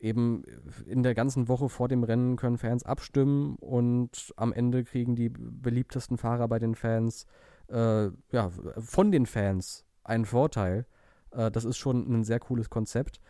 [0.00, 0.44] Eben
[0.86, 5.28] in der ganzen Woche vor dem Rennen können Fans abstimmen und am Ende kriegen die
[5.28, 7.26] beliebtesten Fahrer bei den Fans,
[7.68, 10.86] äh, ja, von den Fans einen Vorteil.
[11.32, 13.20] Äh, das ist schon ein sehr cooles Konzept.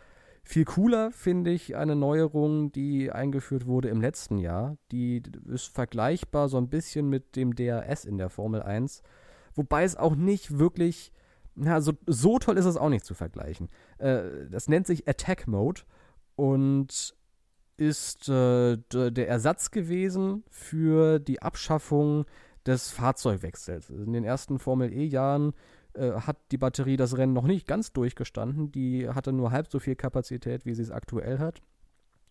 [0.43, 4.77] Viel cooler finde ich eine Neuerung, die eingeführt wurde im letzten Jahr.
[4.91, 9.03] Die ist vergleichbar so ein bisschen mit dem DRS in der Formel 1,
[9.53, 11.11] wobei es auch nicht wirklich,
[11.59, 13.69] na, so, so toll ist es auch nicht zu vergleichen.
[13.97, 15.81] Äh, das nennt sich Attack Mode
[16.35, 17.15] und
[17.77, 22.25] ist äh, der Ersatz gewesen für die Abschaffung
[22.65, 23.89] des Fahrzeugwechsels.
[23.89, 25.53] In den ersten Formel E-Jahren
[25.93, 28.71] äh, hat die Batterie das Rennen noch nicht ganz durchgestanden.
[28.71, 31.61] Die hatte nur halb so viel Kapazität, wie sie es aktuell hat.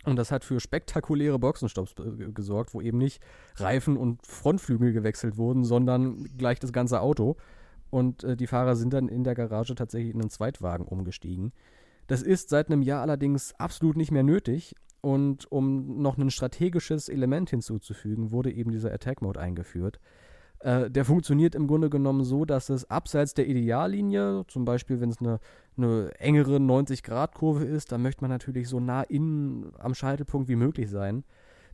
[0.04, 3.22] Und das hat für spektakuläre Boxenstopps äh, gesorgt, wo eben nicht
[3.56, 7.36] Reifen und Frontflügel gewechselt wurden, sondern gleich das ganze Auto.
[7.90, 11.52] Und äh, die Fahrer sind dann in der Garage tatsächlich in einen Zweitwagen umgestiegen.
[12.06, 14.74] Das ist seit einem Jahr allerdings absolut nicht mehr nötig.
[15.00, 20.00] Und um noch ein strategisches Element hinzuzufügen, wurde eben dieser Attack Mode eingeführt.
[20.60, 25.10] Äh, der funktioniert im Grunde genommen so, dass es abseits der Ideallinie, zum Beispiel wenn
[25.10, 25.38] es eine,
[25.76, 30.90] eine engere 90-Grad-Kurve ist, dann möchte man natürlich so nah innen am Scheitelpunkt wie möglich
[30.90, 31.24] sein.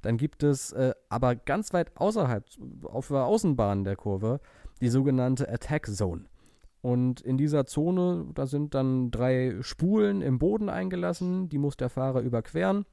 [0.02, 2.44] Dann gibt es äh, aber ganz weit außerhalb,
[2.82, 4.40] auf der Außenbahn der Kurve,
[4.84, 6.26] die sogenannte Attack Zone.
[6.82, 11.88] Und in dieser Zone, da sind dann drei Spulen im Boden eingelassen, die muss der
[11.88, 12.84] Fahrer überqueren.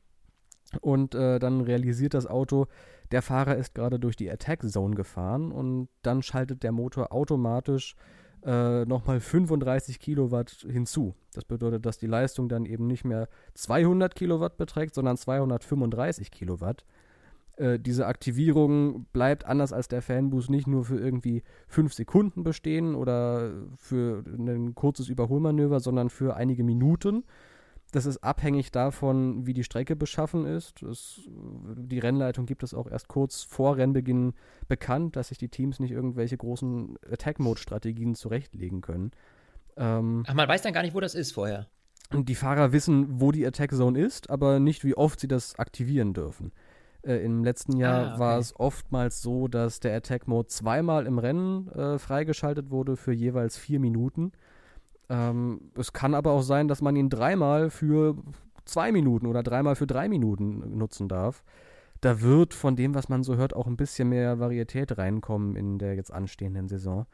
[0.80, 2.68] Und äh, dann realisiert das Auto,
[3.12, 7.98] der Fahrer ist gerade durch die Attack Zone gefahren und dann schaltet der Motor automatisch
[8.46, 11.14] äh, nochmal 35 Kilowatt hinzu.
[11.34, 16.86] Das bedeutet, dass die Leistung dann eben nicht mehr 200 Kilowatt beträgt, sondern 235 Kilowatt.
[17.58, 22.96] Äh, diese Aktivierung bleibt anders als der Fanboost nicht nur für irgendwie 5 Sekunden bestehen
[22.96, 27.24] oder für ein kurzes Überholmanöver, sondern für einige Minuten.
[27.92, 30.82] Das ist abhängig davon, wie die Strecke beschaffen ist.
[30.82, 34.34] Es, die Rennleitung gibt es auch erst kurz vor Rennbeginn
[34.70, 39.12] bekannt, dass sich die Teams nicht irgendwelche großen Attack-Mode-Strategien zurechtlegen können.
[39.76, 41.68] Ähm, Ach, man weiß dann gar nicht, wo das ist vorher.
[42.14, 46.14] Die Fahrer wissen, wo die Attack Zone ist, aber nicht, wie oft sie das aktivieren
[46.14, 46.52] dürfen.
[47.04, 48.20] Äh, Im letzten Jahr ah, okay.
[48.20, 53.12] war es oftmals so, dass der Attack Mode zweimal im Rennen äh, freigeschaltet wurde für
[53.12, 54.32] jeweils vier Minuten.
[55.10, 58.16] Ähm, es kann aber auch sein, dass man ihn dreimal für
[58.66, 61.44] zwei Minuten oder dreimal für drei Minuten nutzen darf.
[62.02, 65.78] Da wird von dem, was man so hört, auch ein bisschen mehr Varietät reinkommen in
[65.80, 67.06] der jetzt anstehenden Saison.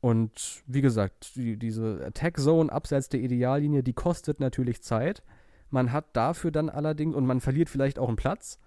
[0.00, 5.22] Und wie gesagt, die, diese Attack Zone abseits der Ideallinie, die kostet natürlich Zeit.
[5.70, 8.58] Man hat dafür dann allerdings, und man verliert vielleicht auch einen Platz,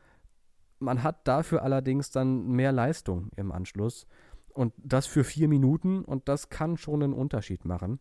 [0.80, 4.07] man hat dafür allerdings dann mehr Leistung im Anschluss.
[4.53, 7.99] Und das für vier Minuten und das kann schon einen Unterschied machen.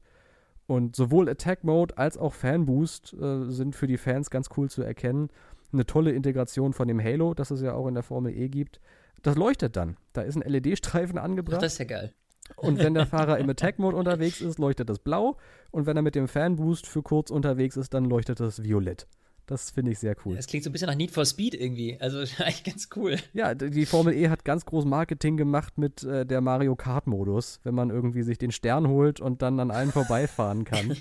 [0.67, 4.83] Und sowohl Attack Mode als auch Fanboost äh, sind für die Fans ganz cool zu
[4.83, 5.31] erkennen.
[5.73, 8.81] Eine tolle Integration von dem Halo, das es ja auch in der Formel E gibt.
[9.23, 9.97] Das leuchtet dann.
[10.13, 11.59] Da ist ein LED-Streifen angebracht.
[11.59, 12.15] Ach, das ist ja geil.
[12.57, 15.37] Und wenn der Fahrer im Attack-Mode unterwegs ist, leuchtet das blau.
[15.71, 19.07] Und wenn er mit dem Fanboost für kurz unterwegs ist, dann leuchtet das violett.
[19.49, 20.37] Das finde ich sehr cool.
[20.37, 21.97] Das klingt so ein bisschen nach Need for Speed irgendwie.
[22.01, 23.17] Also eigentlich ganz cool.
[23.33, 27.75] Ja, die Formel E hat ganz groß Marketing gemacht mit äh, der Mario Kart-Modus, wenn
[27.75, 30.99] man irgendwie sich den Stern holt und dann an allen vorbeifahren kann.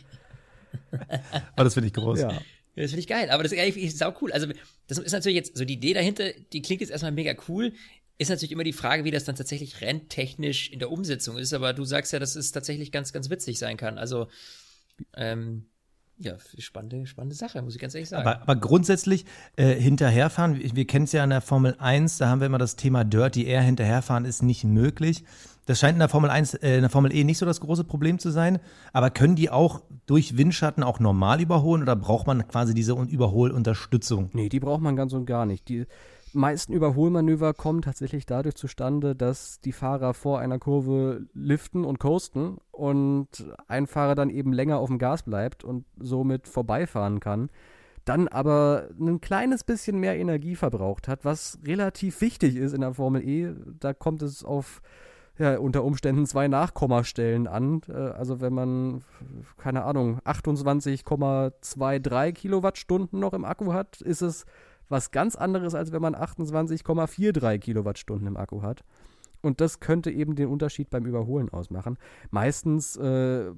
[0.93, 0.97] oh,
[1.57, 2.21] das finde ich groß.
[2.21, 2.29] Ja.
[2.77, 4.31] Das finde ich geil, aber das ist eigentlich sau cool.
[4.31, 4.47] Also,
[4.87, 7.73] das ist natürlich jetzt so die Idee dahinter, die klingt jetzt erstmal mega cool.
[8.17, 11.73] Ist natürlich immer die Frage, wie das dann tatsächlich renntechnisch in der Umsetzung ist, aber
[11.73, 13.97] du sagst ja, dass es tatsächlich ganz, ganz witzig sein kann.
[13.97, 14.27] Also,
[15.15, 15.65] ähm,
[16.19, 18.27] ja, spannende, spannende Sache, muss ich ganz ehrlich sagen.
[18.27, 22.27] Aber, aber grundsätzlich äh, hinterherfahren, wir, wir kennen es ja in der Formel 1, da
[22.29, 25.23] haben wir immer das Thema Dirty Air, hinterherfahren ist nicht möglich.
[25.67, 27.83] Das scheint in der Formel 1, äh, in der Formel E nicht so das große
[27.83, 28.59] Problem zu sein.
[28.93, 34.29] Aber können die auch durch Windschatten auch normal überholen oder braucht man quasi diese Überholunterstützung?
[34.33, 35.67] Nee, die braucht man ganz und gar nicht.
[35.67, 35.85] Die,
[36.37, 42.57] meisten Überholmanöver kommen tatsächlich dadurch zustande, dass die Fahrer vor einer Kurve liften und coasten
[42.71, 43.27] und
[43.67, 47.49] ein Fahrer dann eben länger auf dem Gas bleibt und somit vorbeifahren kann,
[48.05, 52.93] dann aber ein kleines bisschen mehr Energie verbraucht hat, was relativ wichtig ist in der
[52.93, 53.53] Formel E.
[53.79, 54.81] Da kommt es auf
[55.37, 57.81] ja, unter Umständen zwei Nachkommastellen an.
[57.89, 59.03] Äh, also wenn man,
[59.57, 64.45] keine Ahnung, 28,23 Kilowattstunden noch im Akku hat, ist es
[64.89, 68.83] was ganz anderes, als wenn man 28,43 Kilowattstunden im Akku hat.
[69.41, 71.97] Und das könnte eben den Unterschied beim Überholen ausmachen.
[72.31, 73.51] Meistens äh,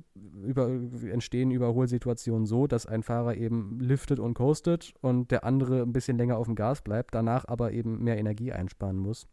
[0.43, 5.93] über, entstehen Überholsituationen so, dass ein Fahrer eben liftet und coastet und der andere ein
[5.93, 9.27] bisschen länger auf dem Gas bleibt, danach aber eben mehr Energie einsparen muss.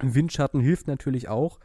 [0.00, 1.58] Windschatten hilft natürlich auch,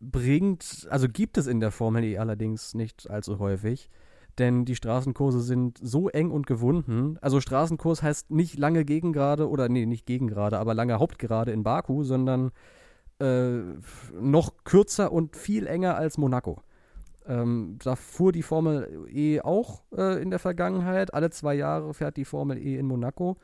[0.00, 3.90] bringt, also gibt es in der Formel E allerdings nicht allzu häufig,
[4.38, 7.18] denn die Straßenkurse sind so eng und gewunden.
[7.20, 12.04] Also Straßenkurs heißt nicht lange Gegengrade oder nee, nicht Gegengrade, aber lange Hauptgerade in Baku,
[12.04, 12.50] sondern
[13.20, 13.58] äh,
[14.20, 16.62] noch kürzer und viel enger als Monaco.
[17.26, 21.12] Ähm, da fuhr die Formel E auch äh, in der Vergangenheit.
[21.12, 23.36] Alle zwei Jahre fährt die Formel E in Monaco.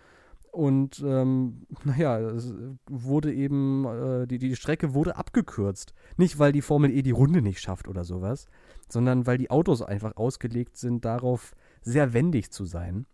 [0.52, 2.54] Und ähm, naja, es
[2.88, 5.92] wurde eben, äh, die, die Strecke wurde abgekürzt.
[6.16, 8.46] Nicht, weil die Formel E die Runde nicht schafft oder sowas,
[8.92, 13.06] sondern weil die Autos einfach ausgelegt sind, darauf sehr wendig zu sein.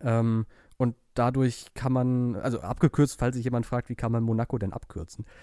[0.00, 4.58] Ähm, und dadurch kann man, also abgekürzt, falls sich jemand fragt, wie kann man Monaco
[4.58, 5.24] denn abkürzen?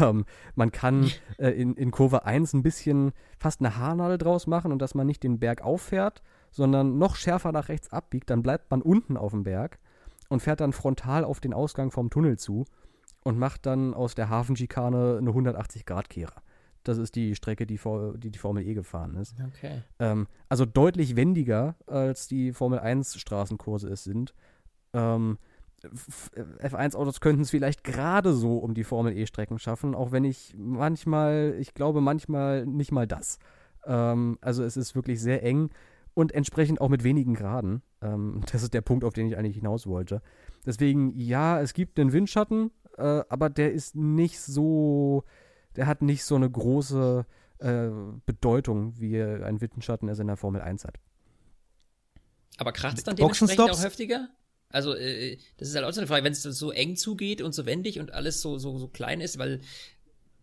[0.00, 0.24] Ähm,
[0.56, 4.82] man kann äh, in, in Kurve 1 ein bisschen fast eine Haarnadel draus machen und
[4.82, 8.82] dass man nicht den Berg auffährt, sondern noch schärfer nach rechts abbiegt, dann bleibt man
[8.82, 9.78] unten auf dem Berg
[10.28, 12.64] und fährt dann frontal auf den Ausgang vom Tunnel zu
[13.22, 16.42] und macht dann aus der Hafenschikane eine 180-Grad-Kehrer.
[16.84, 17.78] Das ist die Strecke, die,
[18.16, 19.36] die, die Formel E gefahren ist.
[19.46, 19.82] Okay.
[19.98, 24.34] Ähm, also deutlich wendiger, als die Formel 1 Straßenkurse es sind.
[24.94, 25.38] Ähm,
[25.82, 31.54] F1-Autos könnten es vielleicht gerade so um die Formel E-Strecken schaffen, auch wenn ich manchmal,
[31.58, 33.38] ich glaube manchmal nicht mal das.
[33.86, 35.70] Ähm, also es ist wirklich sehr eng
[36.14, 37.82] und entsprechend auch mit wenigen Graden.
[38.02, 40.20] Ähm, das ist der Punkt, auf den ich eigentlich hinaus wollte.
[40.66, 45.24] Deswegen, ja, es gibt den Windschatten, äh, aber der ist nicht so,
[45.76, 47.26] der hat nicht so eine große
[47.58, 47.88] äh,
[48.26, 50.98] Bedeutung, wie ein Windschatten es in der Formel 1 hat.
[52.56, 54.28] Aber kratzt dann dementsprechend auch heftiger?
[54.70, 57.54] Also, äh, das ist halt auch so eine Frage, wenn es so eng zugeht und
[57.54, 59.60] so wendig und alles so, so, so klein ist, weil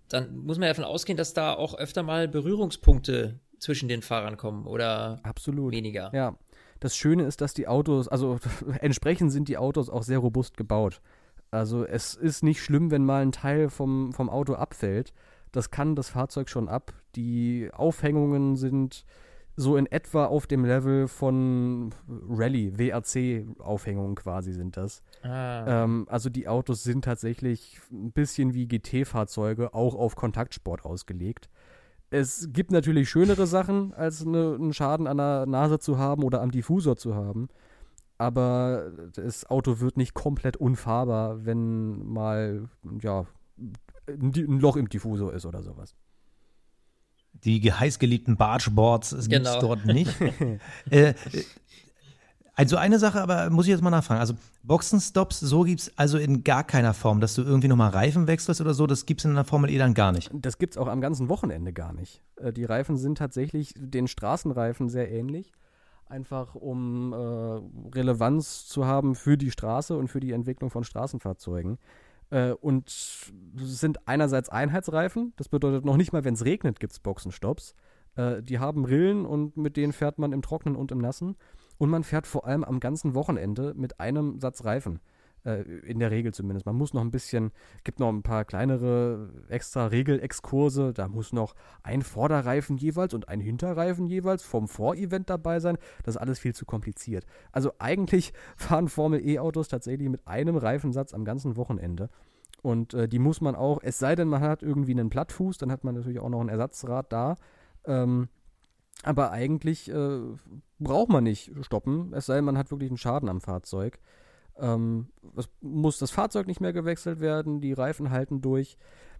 [0.09, 4.37] dann muss man ja davon ausgehen, dass da auch öfter mal Berührungspunkte zwischen den Fahrern
[4.37, 5.73] kommen oder Absolut.
[5.73, 6.11] weniger.
[6.13, 6.37] Ja.
[6.79, 8.39] Das Schöne ist, dass die Autos, also
[8.81, 11.01] entsprechend sind die Autos auch sehr robust gebaut.
[11.55, 15.13] Also es ist nicht schlimm, wenn mal ein Teil vom, vom Auto abfällt.
[15.51, 16.93] Das kann das Fahrzeug schon ab.
[17.15, 19.05] Die Aufhängungen sind
[19.55, 25.01] so in etwa auf dem Level von Rallye, WRC-Aufhängungen quasi sind das.
[25.23, 25.83] Ah.
[25.83, 31.49] Ähm, also die Autos sind tatsächlich ein bisschen wie GT-Fahrzeuge, auch auf Kontaktsport ausgelegt.
[32.09, 36.41] Es gibt natürlich schönere Sachen, als eine, einen Schaden an der Nase zu haben oder
[36.41, 37.47] am Diffusor zu haben.
[38.17, 42.69] Aber das Auto wird nicht komplett unfahrbar, wenn mal
[43.01, 43.25] ja,
[44.07, 45.95] ein Loch im Diffusor ist oder sowas.
[47.43, 49.59] Die heißgeliebten Bargeboards gibt es genau.
[49.59, 50.13] dort nicht.
[50.89, 51.13] äh,
[52.55, 54.21] also eine Sache, aber muss ich jetzt mal nachfragen.
[54.21, 58.27] Also Boxenstops, so gibt es also in gar keiner Form, dass du irgendwie nochmal Reifen
[58.27, 60.31] wechselst oder so, das gibt es in der Formel E dann gar nicht.
[60.33, 62.23] Das gibt es auch am ganzen Wochenende gar nicht.
[62.37, 65.51] Äh, die Reifen sind tatsächlich den Straßenreifen sehr ähnlich.
[66.07, 71.77] Einfach um äh, Relevanz zu haben für die Straße und für die Entwicklung von Straßenfahrzeugen.
[72.29, 72.89] Äh, und
[73.55, 77.75] sind einerseits Einheitsreifen, das bedeutet noch nicht mal, wenn es regnet, gibt es Boxenstopps.
[78.15, 81.35] Äh, die haben Rillen und mit denen fährt man im Trocknen und im Nassen.
[81.77, 84.99] Und man fährt vor allem am ganzen Wochenende mit einem Satz Reifen.
[85.45, 86.65] Äh, in der Regel zumindest.
[86.65, 87.51] Man muss noch ein bisschen,
[87.83, 90.91] gibt noch ein paar kleinere extra Regelexkurse.
[90.91, 95.77] Da muss noch ein Vorderreifen jeweils und ein Hinterreifen jeweils vom Vorevent dabei sein.
[96.03, 97.27] Das ist alles viel zu kompliziert.
[97.51, 102.09] Also eigentlich fahren Formel E-Autos tatsächlich mit einem Reifensatz am ganzen Wochenende.
[102.63, 105.71] Und äh, die muss man auch, es sei denn, man hat irgendwie einen Plattfuß, dann
[105.71, 107.35] hat man natürlich auch noch ein Ersatzrad da.
[107.85, 108.29] Ähm,
[109.03, 110.19] aber eigentlich äh,
[110.79, 113.99] braucht man nicht stoppen, es sei denn, man hat wirklich einen Schaden am Fahrzeug.
[114.57, 118.77] Ähm, es muss das Fahrzeug nicht mehr gewechselt werden, die Reifen halten durch.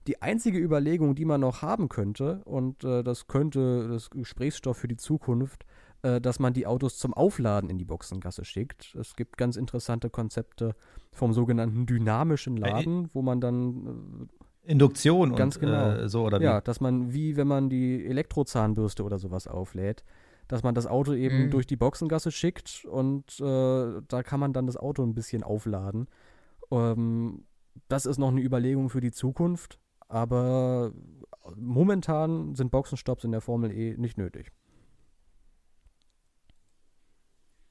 [0.07, 4.87] Die einzige Überlegung, die man noch haben könnte, und äh, das könnte das Gesprächsstoff für
[4.87, 5.65] die Zukunft,
[6.03, 8.95] äh, dass man die Autos zum Aufladen in die Boxengasse schickt.
[8.95, 10.75] Es gibt ganz interessante Konzepte
[11.11, 14.27] vom sogenannten dynamischen Laden, wo man dann
[14.65, 15.91] äh, Induktion ganz und genau.
[15.91, 16.43] Äh, so oder wie?
[16.43, 20.03] Ja, dass man wie wenn man die Elektrozahnbürste oder sowas auflädt,
[20.47, 21.51] dass man das Auto eben mhm.
[21.51, 26.07] durch die Boxengasse schickt und äh, da kann man dann das Auto ein bisschen aufladen.
[26.71, 27.45] Ähm,
[27.87, 30.93] das ist noch eine Überlegung für die Zukunft, aber
[31.55, 34.51] momentan sind Boxenstopps in der Formel E nicht nötig.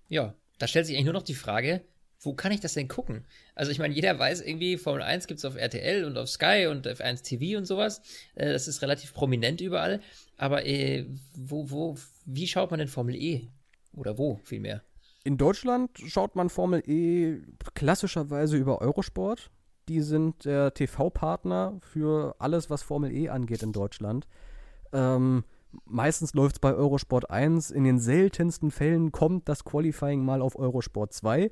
[0.09, 1.83] Ja, da stellt sich eigentlich nur noch die Frage,
[2.21, 3.25] wo kann ich das denn gucken?
[3.55, 6.67] Also ich meine, jeder weiß irgendwie, Formel 1 gibt es auf RTL und auf Sky
[6.71, 8.01] und auf 1 TV und sowas.
[8.35, 10.01] Äh, das ist relativ prominent überall.
[10.37, 11.07] Aber äh,
[11.37, 13.49] wo, wo, wie schaut man denn Formel E?
[13.93, 14.83] Oder wo vielmehr?
[15.25, 17.41] In Deutschland schaut man Formel E
[17.75, 19.51] klassischerweise über Eurosport.
[19.89, 24.27] Die sind der TV-Partner für alles, was Formel E angeht in Deutschland.
[24.93, 25.45] Ähm,
[25.85, 27.71] meistens läuft es bei Eurosport 1.
[27.71, 31.51] In den seltensten Fällen kommt das Qualifying mal auf Eurosport 2.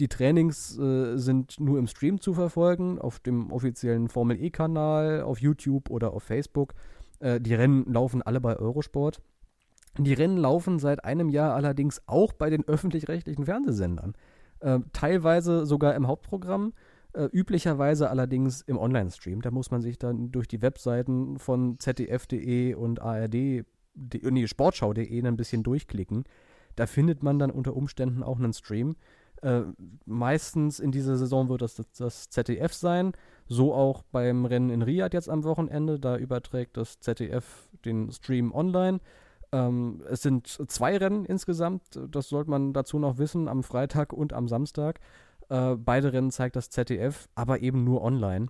[0.00, 5.40] Die Trainings äh, sind nur im Stream zu verfolgen, auf dem offiziellen Formel E-Kanal, auf
[5.40, 6.74] YouTube oder auf Facebook.
[7.18, 9.20] Äh, die Rennen laufen alle bei Eurosport.
[9.98, 14.14] Die Rennen laufen seit einem Jahr allerdings auch bei den öffentlich-rechtlichen Fernsehsendern.
[14.60, 16.72] Äh, teilweise sogar im Hauptprogramm,
[17.12, 19.42] äh, üblicherweise allerdings im Online-Stream.
[19.42, 23.64] Da muss man sich dann durch die Webseiten von zdf.de und ARD,
[23.94, 26.24] nee, sportschau.de ein bisschen durchklicken.
[26.76, 28.96] Da findet man dann unter Umständen auch einen Stream.
[29.42, 29.62] Äh,
[30.04, 33.12] meistens in dieser Saison wird das, das ZDF sein.
[33.46, 35.98] So auch beim Rennen in Riyadh jetzt am Wochenende.
[35.98, 39.00] Da überträgt das ZDF den Stream online.
[39.52, 44.32] Ähm, es sind zwei Rennen insgesamt, das sollte man dazu noch wissen, am Freitag und
[44.32, 45.00] am Samstag.
[45.48, 48.46] Äh, beide Rennen zeigt das ZDF, aber eben nur online.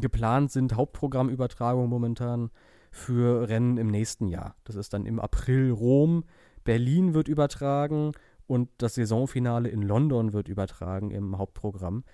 [0.00, 2.50] Geplant sind Hauptprogrammübertragungen momentan
[2.90, 4.56] für Rennen im nächsten Jahr.
[4.64, 6.24] Das ist dann im April Rom,
[6.64, 8.12] Berlin wird übertragen
[8.46, 12.04] und das Saisonfinale in London wird übertragen im Hauptprogramm.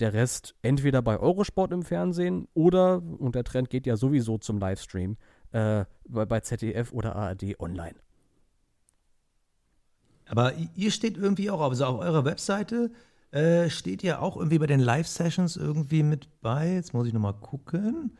[0.00, 4.58] Der Rest entweder bei Eurosport im Fernsehen oder, und der Trend geht ja sowieso zum
[4.58, 5.16] Livestream,
[5.54, 7.94] äh, bei, bei ZDF oder ARD online.
[10.26, 12.90] Aber ihr steht irgendwie auch, also auf eurer Webseite
[13.30, 16.74] äh, steht ja auch irgendwie bei den Live-Sessions irgendwie mit bei.
[16.74, 18.16] Jetzt muss ich nochmal gucken.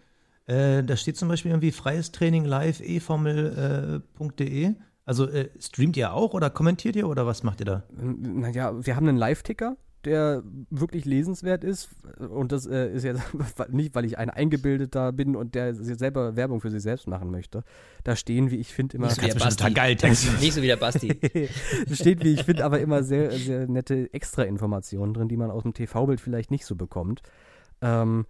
[0.47, 4.65] Äh, da steht zum Beispiel irgendwie freies Training live eformel.de.
[4.65, 4.75] Äh,
[5.07, 7.83] also äh, streamt ihr auch oder kommentiert ihr oder was macht ihr da?
[7.91, 9.77] Naja, wir haben einen Live-Ticker,
[10.07, 11.91] der wirklich lesenswert ist.
[12.19, 13.23] Und das äh, ist jetzt
[13.69, 17.65] nicht, weil ich ein Eingebildeter bin und der selber Werbung für sich selbst machen möchte.
[18.03, 19.07] Da stehen, wie ich finde, immer.
[19.07, 19.73] Nicht so wie der Basti.
[19.73, 19.97] Geil
[20.41, 21.09] Nicht so wie der Basti.
[21.89, 25.63] da steht, wie ich finde, aber immer sehr, sehr nette Extra-Informationen drin, die man aus
[25.63, 27.23] dem TV-Bild vielleicht nicht so bekommt.
[27.81, 28.27] Ähm,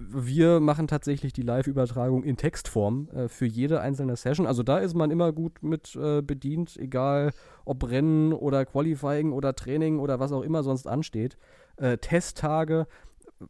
[0.00, 4.46] wir machen tatsächlich die Live-Übertragung in Textform äh, für jede einzelne Session.
[4.46, 7.32] Also da ist man immer gut mit äh, bedient, egal
[7.64, 11.36] ob Rennen oder Qualifying oder Training oder was auch immer sonst ansteht.
[11.76, 12.86] Äh, Testtage,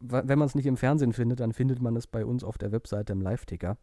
[0.00, 2.72] wenn man es nicht im Fernsehen findet, dann findet man es bei uns auf der
[2.72, 3.76] Webseite im Live-Ticker.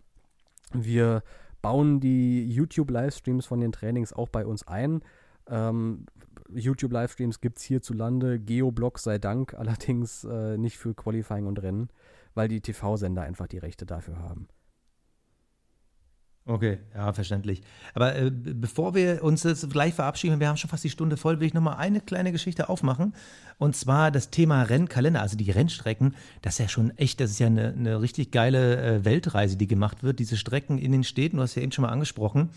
[0.74, 1.24] Wir
[1.62, 5.02] bauen die YouTube-Livestreams von den Trainings auch bei uns ein.
[5.48, 6.06] Ähm,
[6.54, 11.90] YouTube-Livestreams gibt es hierzulande, Geoblock sei Dank, allerdings äh, nicht für Qualifying und Rennen
[12.36, 14.48] weil die TV-Sender einfach die Rechte dafür haben.
[16.48, 17.64] Okay, ja, verständlich.
[17.96, 21.40] Aber äh, bevor wir uns jetzt gleich verabschieden, wir haben schon fast die Stunde voll,
[21.40, 23.16] will ich nochmal eine kleine Geschichte aufmachen.
[23.58, 26.14] Und zwar das Thema Rennkalender, also die Rennstrecken.
[26.44, 29.66] Das ist ja schon echt, das ist ja eine, eine richtig geile äh, Weltreise, die
[29.66, 30.20] gemacht wird.
[30.20, 32.52] Diese Strecken in den Städten, du hast ja eben schon mal angesprochen.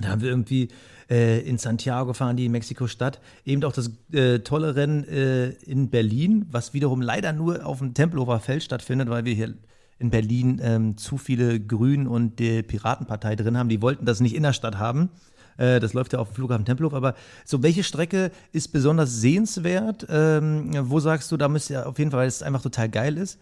[0.00, 0.68] Da haben wir irgendwie
[1.10, 3.20] äh, in Santiago fahren, die Mexiko-Stadt.
[3.44, 7.94] Eben auch das äh, tolle Rennen äh, in Berlin, was wiederum leider nur auf dem
[7.94, 9.54] Tempelhofer Feld stattfindet, weil wir hier
[9.98, 13.68] in Berlin ähm, zu viele Grünen und die Piratenpartei drin haben.
[13.68, 15.10] Die wollten das nicht in der Stadt haben.
[15.56, 16.94] Äh, das läuft ja auf dem Flughafen Tempelhof.
[16.94, 17.14] Aber
[17.44, 20.06] so, welche Strecke ist besonders sehenswert?
[20.08, 23.18] Ähm, wo sagst du, da müsst ihr auf jeden Fall, weil es einfach total geil
[23.18, 23.38] ist?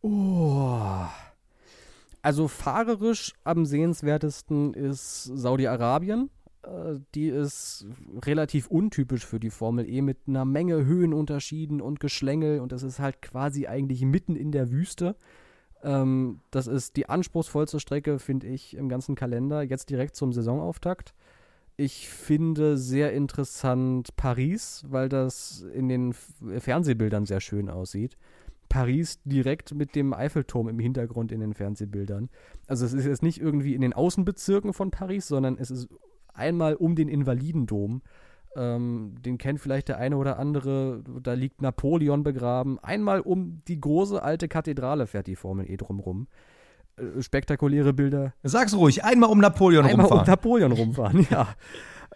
[0.00, 1.04] Oh.
[2.22, 6.30] Also fahrerisch am sehenswertesten ist Saudi-Arabien.
[6.62, 7.86] Äh, die ist
[8.22, 12.98] relativ untypisch für die Formel E mit einer Menge Höhenunterschieden und Geschlängel und das ist
[12.98, 15.16] halt quasi eigentlich mitten in der Wüste.
[15.82, 21.14] Ähm, das ist die anspruchsvollste Strecke, finde ich, im ganzen Kalender, jetzt direkt zum Saisonauftakt.
[21.76, 28.18] Ich finde sehr interessant Paris, weil das in den Fernsehbildern sehr schön aussieht.
[28.70, 32.30] Paris direkt mit dem Eiffelturm im Hintergrund in den Fernsehbildern.
[32.68, 35.88] Also es ist jetzt nicht irgendwie in den Außenbezirken von Paris, sondern es ist
[36.32, 38.00] einmal um den Invalidendom.
[38.56, 41.02] Ähm, den kennt vielleicht der eine oder andere.
[41.20, 42.78] Da liegt Napoleon begraben.
[42.78, 46.28] Einmal um die große alte Kathedrale fährt die Formel E drumrum.
[47.00, 48.32] Äh, spektakuläre Bilder.
[48.42, 50.20] Sag's ruhig, einmal um Napoleon einmal rumfahren.
[50.20, 51.54] Einmal um Napoleon rumfahren, ja.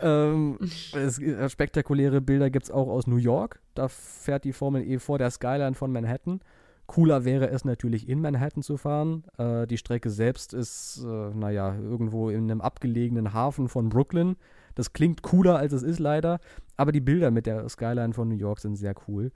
[0.00, 0.58] ähm,
[0.94, 3.60] es, äh, spektakuläre Bilder gibt es auch aus New York.
[3.74, 6.40] Da fährt die Formel E vor der Skyline von Manhattan.
[6.86, 9.24] Cooler wäre es natürlich in Manhattan zu fahren.
[9.38, 14.36] Äh, die Strecke selbst ist, äh, naja, irgendwo in einem abgelegenen Hafen von Brooklyn.
[14.74, 16.40] Das klingt cooler, als es ist leider.
[16.76, 19.30] Aber die Bilder mit der Skyline von New York sind sehr cool.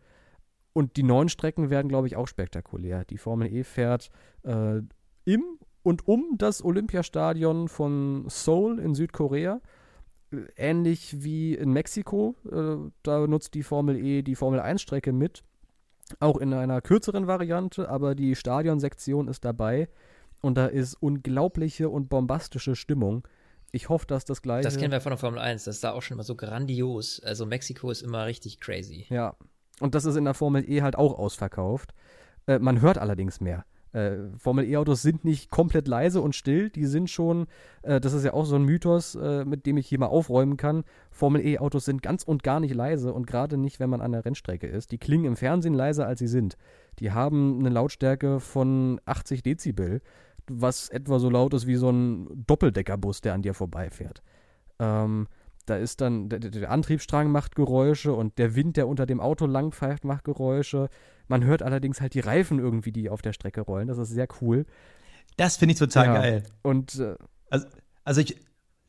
[0.74, 3.04] Und die neuen Strecken werden, glaube ich, auch spektakulär.
[3.04, 4.10] Die Formel E fährt
[4.42, 4.82] äh,
[5.28, 5.44] im
[5.82, 9.60] und um das Olympiastadion von Seoul in Südkorea
[10.56, 12.34] ähnlich wie in Mexiko.
[12.50, 15.42] Äh, da nutzt die Formel E die Formel 1-Strecke mit.
[16.20, 19.88] Auch in einer kürzeren Variante, aber die Stadionsektion ist dabei.
[20.40, 23.26] Und da ist unglaubliche und bombastische Stimmung.
[23.72, 24.62] Ich hoffe, dass das gleiche.
[24.62, 25.64] Das kennen wir von der Formel 1.
[25.64, 27.20] Das ist da auch schon immer so grandios.
[27.20, 29.06] Also Mexiko ist immer richtig crazy.
[29.10, 29.34] Ja.
[29.80, 31.92] Und das ist in der Formel E halt auch ausverkauft.
[32.46, 33.64] Äh, man hört allerdings mehr.
[33.98, 37.46] Äh, Formel E-Autos sind nicht komplett leise und still, die sind schon,
[37.82, 40.56] äh, das ist ja auch so ein Mythos, äh, mit dem ich hier mal aufräumen
[40.56, 40.84] kann.
[41.10, 44.24] Formel E-Autos sind ganz und gar nicht leise und gerade nicht, wenn man an der
[44.24, 44.92] Rennstrecke ist.
[44.92, 46.56] Die klingen im Fernsehen leiser, als sie sind.
[47.00, 50.00] Die haben eine Lautstärke von 80 Dezibel,
[50.48, 54.22] was etwa so laut ist wie so ein Doppeldeckerbus, der an dir vorbeifährt.
[54.78, 55.26] Ähm,
[55.70, 59.46] da ist dann, der, der, Antriebsstrang macht Geräusche und der Wind, der unter dem Auto
[59.46, 60.88] langpfeift, macht Geräusche.
[61.26, 63.88] Man hört allerdings halt die Reifen irgendwie, die auf der Strecke rollen.
[63.88, 64.66] Das ist sehr cool.
[65.36, 66.14] Das finde ich total ja.
[66.14, 66.42] geil.
[66.62, 67.16] Und äh,
[67.50, 67.66] also,
[68.04, 68.36] also ich,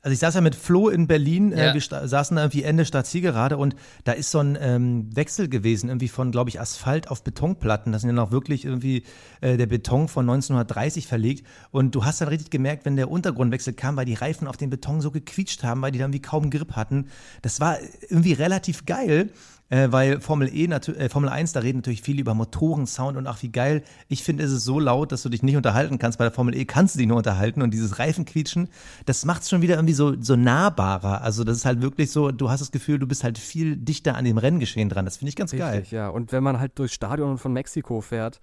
[0.01, 1.71] also ich saß ja mit Flo in Berlin, äh, ja.
[1.71, 3.75] äh, wir saßen da irgendwie Ende Stadt Zielgerade und
[4.05, 7.91] da ist so ein ähm, Wechsel gewesen, irgendwie von, glaube ich, Asphalt auf Betonplatten.
[7.91, 9.03] Das sind ja noch wirklich irgendwie
[9.41, 11.45] äh, der Beton von 1930 verlegt.
[11.71, 14.69] Und du hast dann richtig gemerkt, wenn der Untergrundwechsel kam, weil die Reifen auf den
[14.69, 17.07] Beton so gequietscht haben, weil die dann wie kaum Grip hatten.
[17.41, 17.77] Das war
[18.09, 19.29] irgendwie relativ geil
[19.69, 23.27] äh, weil Formel E, äh, Formel 1, da reden natürlich viele über Motoren, Sound und
[23.27, 23.83] ach wie geil.
[24.07, 26.17] Ich finde, es ist so laut, dass du dich nicht unterhalten kannst.
[26.17, 28.69] Bei der Formel E kannst du dich nur unterhalten und dieses Reifenquietschen,
[29.05, 31.21] das macht es schon wieder irgendwie so, so nahbarer.
[31.21, 34.15] Also das ist halt wirklich so, du hast das Gefühl, du bist halt viel dichter
[34.15, 35.05] an dem Renngeschehen dran.
[35.05, 35.83] Das finde ich ganz Richtig, geil.
[35.91, 36.09] ja.
[36.09, 38.41] Und wenn man halt durchs Stadion von Mexiko fährt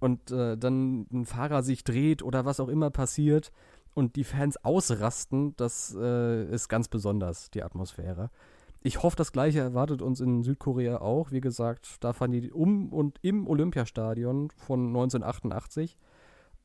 [0.00, 3.52] und äh, dann ein Fahrer sich dreht oder was auch immer passiert
[3.94, 8.30] und die Fans ausrasten, das äh, ist ganz besonders, die Atmosphäre
[8.86, 11.32] ich hoffe, das Gleiche erwartet uns in Südkorea auch.
[11.32, 15.98] Wie gesagt, da fahren die um und im Olympiastadion von 1988.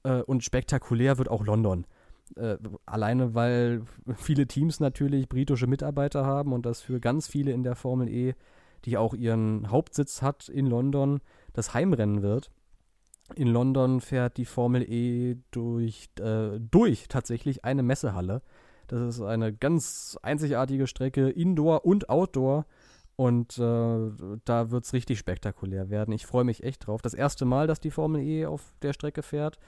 [0.03, 1.87] Äh, und spektakulär wird auch London.
[2.35, 3.81] Äh, alleine, weil
[4.15, 8.35] viele Teams natürlich britische Mitarbeiter haben und das für ganz viele in der Formel E,
[8.85, 11.21] die auch ihren Hauptsitz hat in London,
[11.53, 12.51] das Heimrennen wird.
[13.35, 18.43] In London fährt die Formel E durch, äh, durch tatsächlich eine Messehalle
[18.91, 22.65] das ist eine ganz einzigartige Strecke, Indoor und Outdoor.
[23.15, 24.11] Und äh,
[24.45, 26.13] da wird es richtig spektakulär werden.
[26.13, 27.01] Ich freue mich echt drauf.
[27.01, 29.59] Das erste Mal, dass die Formel E auf der Strecke fährt.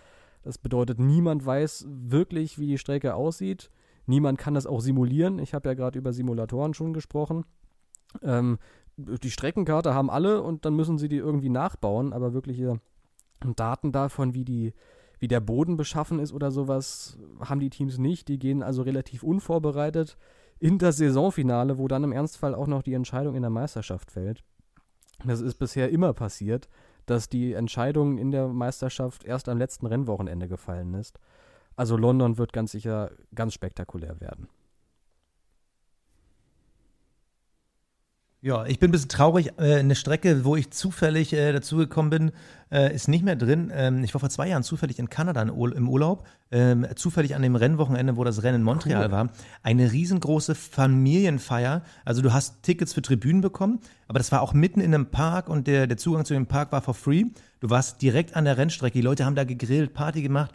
[0.44, 3.70] Das bedeutet, niemand weiß wirklich, wie die Strecke aussieht.
[4.06, 5.40] Niemand kann das auch simulieren.
[5.40, 7.46] Ich habe ja gerade über Simulatoren schon gesprochen.
[8.22, 8.58] Ähm,
[8.98, 12.80] die Streckenkarte haben alle und dann müssen sie die irgendwie nachbauen, aber wirkliche
[13.56, 14.74] Daten davon, wie die
[15.24, 18.28] wie der Boden beschaffen ist oder sowas, haben die Teams nicht.
[18.28, 20.18] Die gehen also relativ unvorbereitet
[20.60, 24.44] in das Saisonfinale, wo dann im Ernstfall auch noch die Entscheidung in der Meisterschaft fällt.
[25.24, 26.68] Das ist bisher immer passiert,
[27.06, 31.18] dass die Entscheidung in der Meisterschaft erst am letzten Rennwochenende gefallen ist.
[31.78, 34.50] Also London wird ganz sicher ganz spektakulär werden.
[38.44, 39.54] Ja, ich bin ein bisschen traurig.
[39.58, 42.32] Äh, eine Strecke, wo ich zufällig äh, dazugekommen bin,
[42.74, 43.72] äh, ist nicht mehr drin.
[43.74, 47.56] Ähm, ich war vor zwei Jahren zufällig in Kanada im Urlaub, ähm, zufällig an dem
[47.56, 49.12] Rennwochenende, wo das Rennen in Montreal cool.
[49.12, 49.30] war.
[49.62, 51.84] Eine riesengroße Familienfeier.
[52.04, 53.80] Also du hast Tickets für Tribünen bekommen,
[54.10, 56.74] aber das war auch mitten in einem Park und der, der Zugang zu dem Park
[56.74, 57.24] war for free.
[57.62, 58.98] Du warst direkt an der Rennstrecke.
[58.98, 60.52] Die Leute haben da gegrillt, Party gemacht.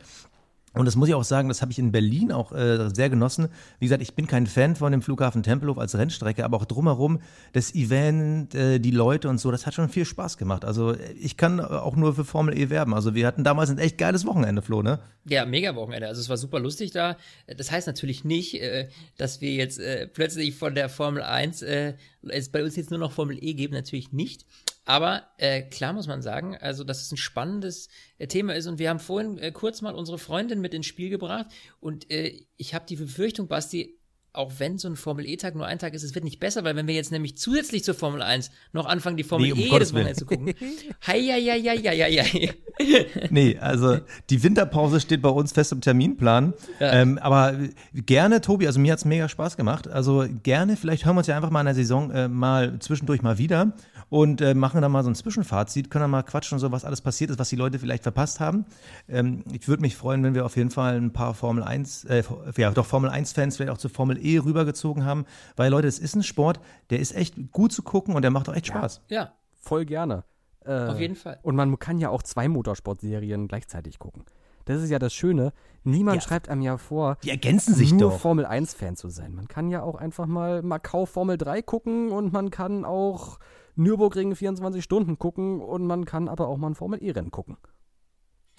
[0.79, 3.49] Und das muss ich auch sagen, das habe ich in Berlin auch äh, sehr genossen.
[3.81, 7.21] Wie gesagt, ich bin kein Fan von dem Flughafen Tempelhof als Rennstrecke, aber auch drumherum
[7.53, 10.65] das Event, äh, die Leute und so, das hat schon viel Spaß gemacht.
[10.65, 12.95] Also ich kann auch nur für Formel E werben.
[12.95, 15.01] Also wir hatten damals ein echt geiles Wochenende, Flo, ne?
[15.25, 16.07] Ja, mega Wochenende.
[16.07, 17.17] Also es war super lustig da.
[17.49, 21.95] Das heißt natürlich nicht, äh, dass wir jetzt äh, plötzlich von der Formel 1 äh,
[22.23, 24.47] es bei uns jetzt nur noch Formel E geben, natürlich nicht.
[24.89, 28.67] Aber äh, klar muss man sagen, also dass es ein spannendes äh, Thema ist.
[28.67, 31.45] Und wir haben vorhin äh, kurz mal unsere Freundin mit ins Spiel gebracht.
[31.79, 33.98] Und äh, ich habe die Befürchtung, Basti,
[34.33, 36.87] auch wenn so ein Formel-E-Tag nur ein Tag ist, es wird nicht besser, weil wenn
[36.87, 39.93] wir jetzt nämlich zusätzlich zur Formel 1 noch anfangen, die Formel nee, um E jedes
[39.93, 40.55] Wochenende zu gucken.
[41.07, 42.55] Hei, hei, hei, hei, hei.
[43.31, 43.99] Nee, also
[44.31, 46.55] die Winterpause steht bei uns fest im Terminplan.
[46.79, 46.93] Ja.
[46.93, 47.59] Ähm, aber
[47.95, 49.89] gerne, Tobi, also mir hat's mega Spaß gemacht.
[49.89, 53.23] Also gerne, vielleicht hören wir uns ja einfach mal in der Saison äh, mal zwischendurch
[53.23, 53.73] mal wieder
[54.11, 57.01] und äh, machen dann mal so ein Zwischenfazit, können dann mal quatschen, so was alles
[57.01, 58.65] passiert ist, was die Leute vielleicht verpasst haben.
[59.09, 62.23] Ähm, ich würde mich freuen, wenn wir auf jeden Fall ein paar Formel 1, äh,
[62.57, 65.25] ja doch Formel 1-Fans vielleicht auch zu Formel E rübergezogen haben,
[65.57, 66.61] weil Leute, es ist ein Sport,
[66.91, 69.03] der ist echt gut zu gucken und der macht auch echt Spaß.
[69.09, 69.33] Ja, ja.
[69.61, 70.25] voll gerne.
[70.65, 71.39] Äh, auf jeden Fall.
[71.43, 74.25] Und man kann ja auch zwei Motorsportserien gleichzeitig gucken.
[74.67, 75.55] Das ist ja das Schöne.
[75.83, 76.29] Niemand ja.
[76.29, 78.21] schreibt einem ja vor, die ergänzen sich nur doch.
[78.21, 79.35] Formel 1-Fan zu sein.
[79.35, 83.39] Man kann ja auch einfach mal Macau Formel 3 gucken und man kann auch
[83.77, 87.57] Nürburgring 24 Stunden gucken und man kann aber auch mal ein Formel E-Rennen gucken.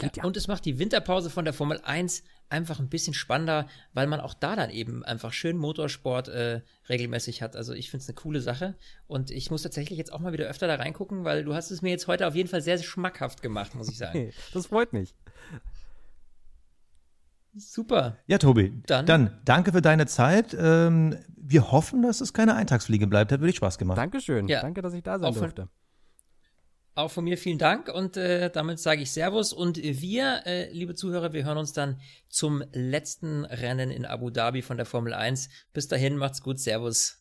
[0.02, 0.24] Ja, ja.
[0.24, 4.20] Und es macht die Winterpause von der Formel 1 einfach ein bisschen spannender, weil man
[4.20, 7.56] auch da dann eben einfach schön Motorsport äh, regelmäßig hat.
[7.56, 8.74] Also ich finde es eine coole Sache
[9.06, 11.80] und ich muss tatsächlich jetzt auch mal wieder öfter da reingucken, weil du hast es
[11.82, 14.32] mir jetzt heute auf jeden Fall sehr, sehr schmackhaft gemacht, muss ich sagen.
[14.52, 15.14] das freut mich.
[17.54, 18.16] Super.
[18.26, 20.56] Ja, Tobi, dann, dann danke für deine Zeit.
[20.58, 23.32] Ähm, wir hoffen, dass es keine Eintagsfliege bleibt.
[23.32, 23.98] Hat wirklich Spaß gemacht.
[23.98, 24.46] Dankeschön.
[24.46, 24.60] Ja.
[24.60, 25.68] Danke, dass ich da sein durfte.
[26.94, 30.94] Auch von mir vielen Dank und äh, damit sage ich Servus und wir, äh, liebe
[30.94, 35.48] Zuhörer, wir hören uns dann zum letzten Rennen in Abu Dhabi von der Formel 1.
[35.72, 37.19] Bis dahin, macht's gut, Servus.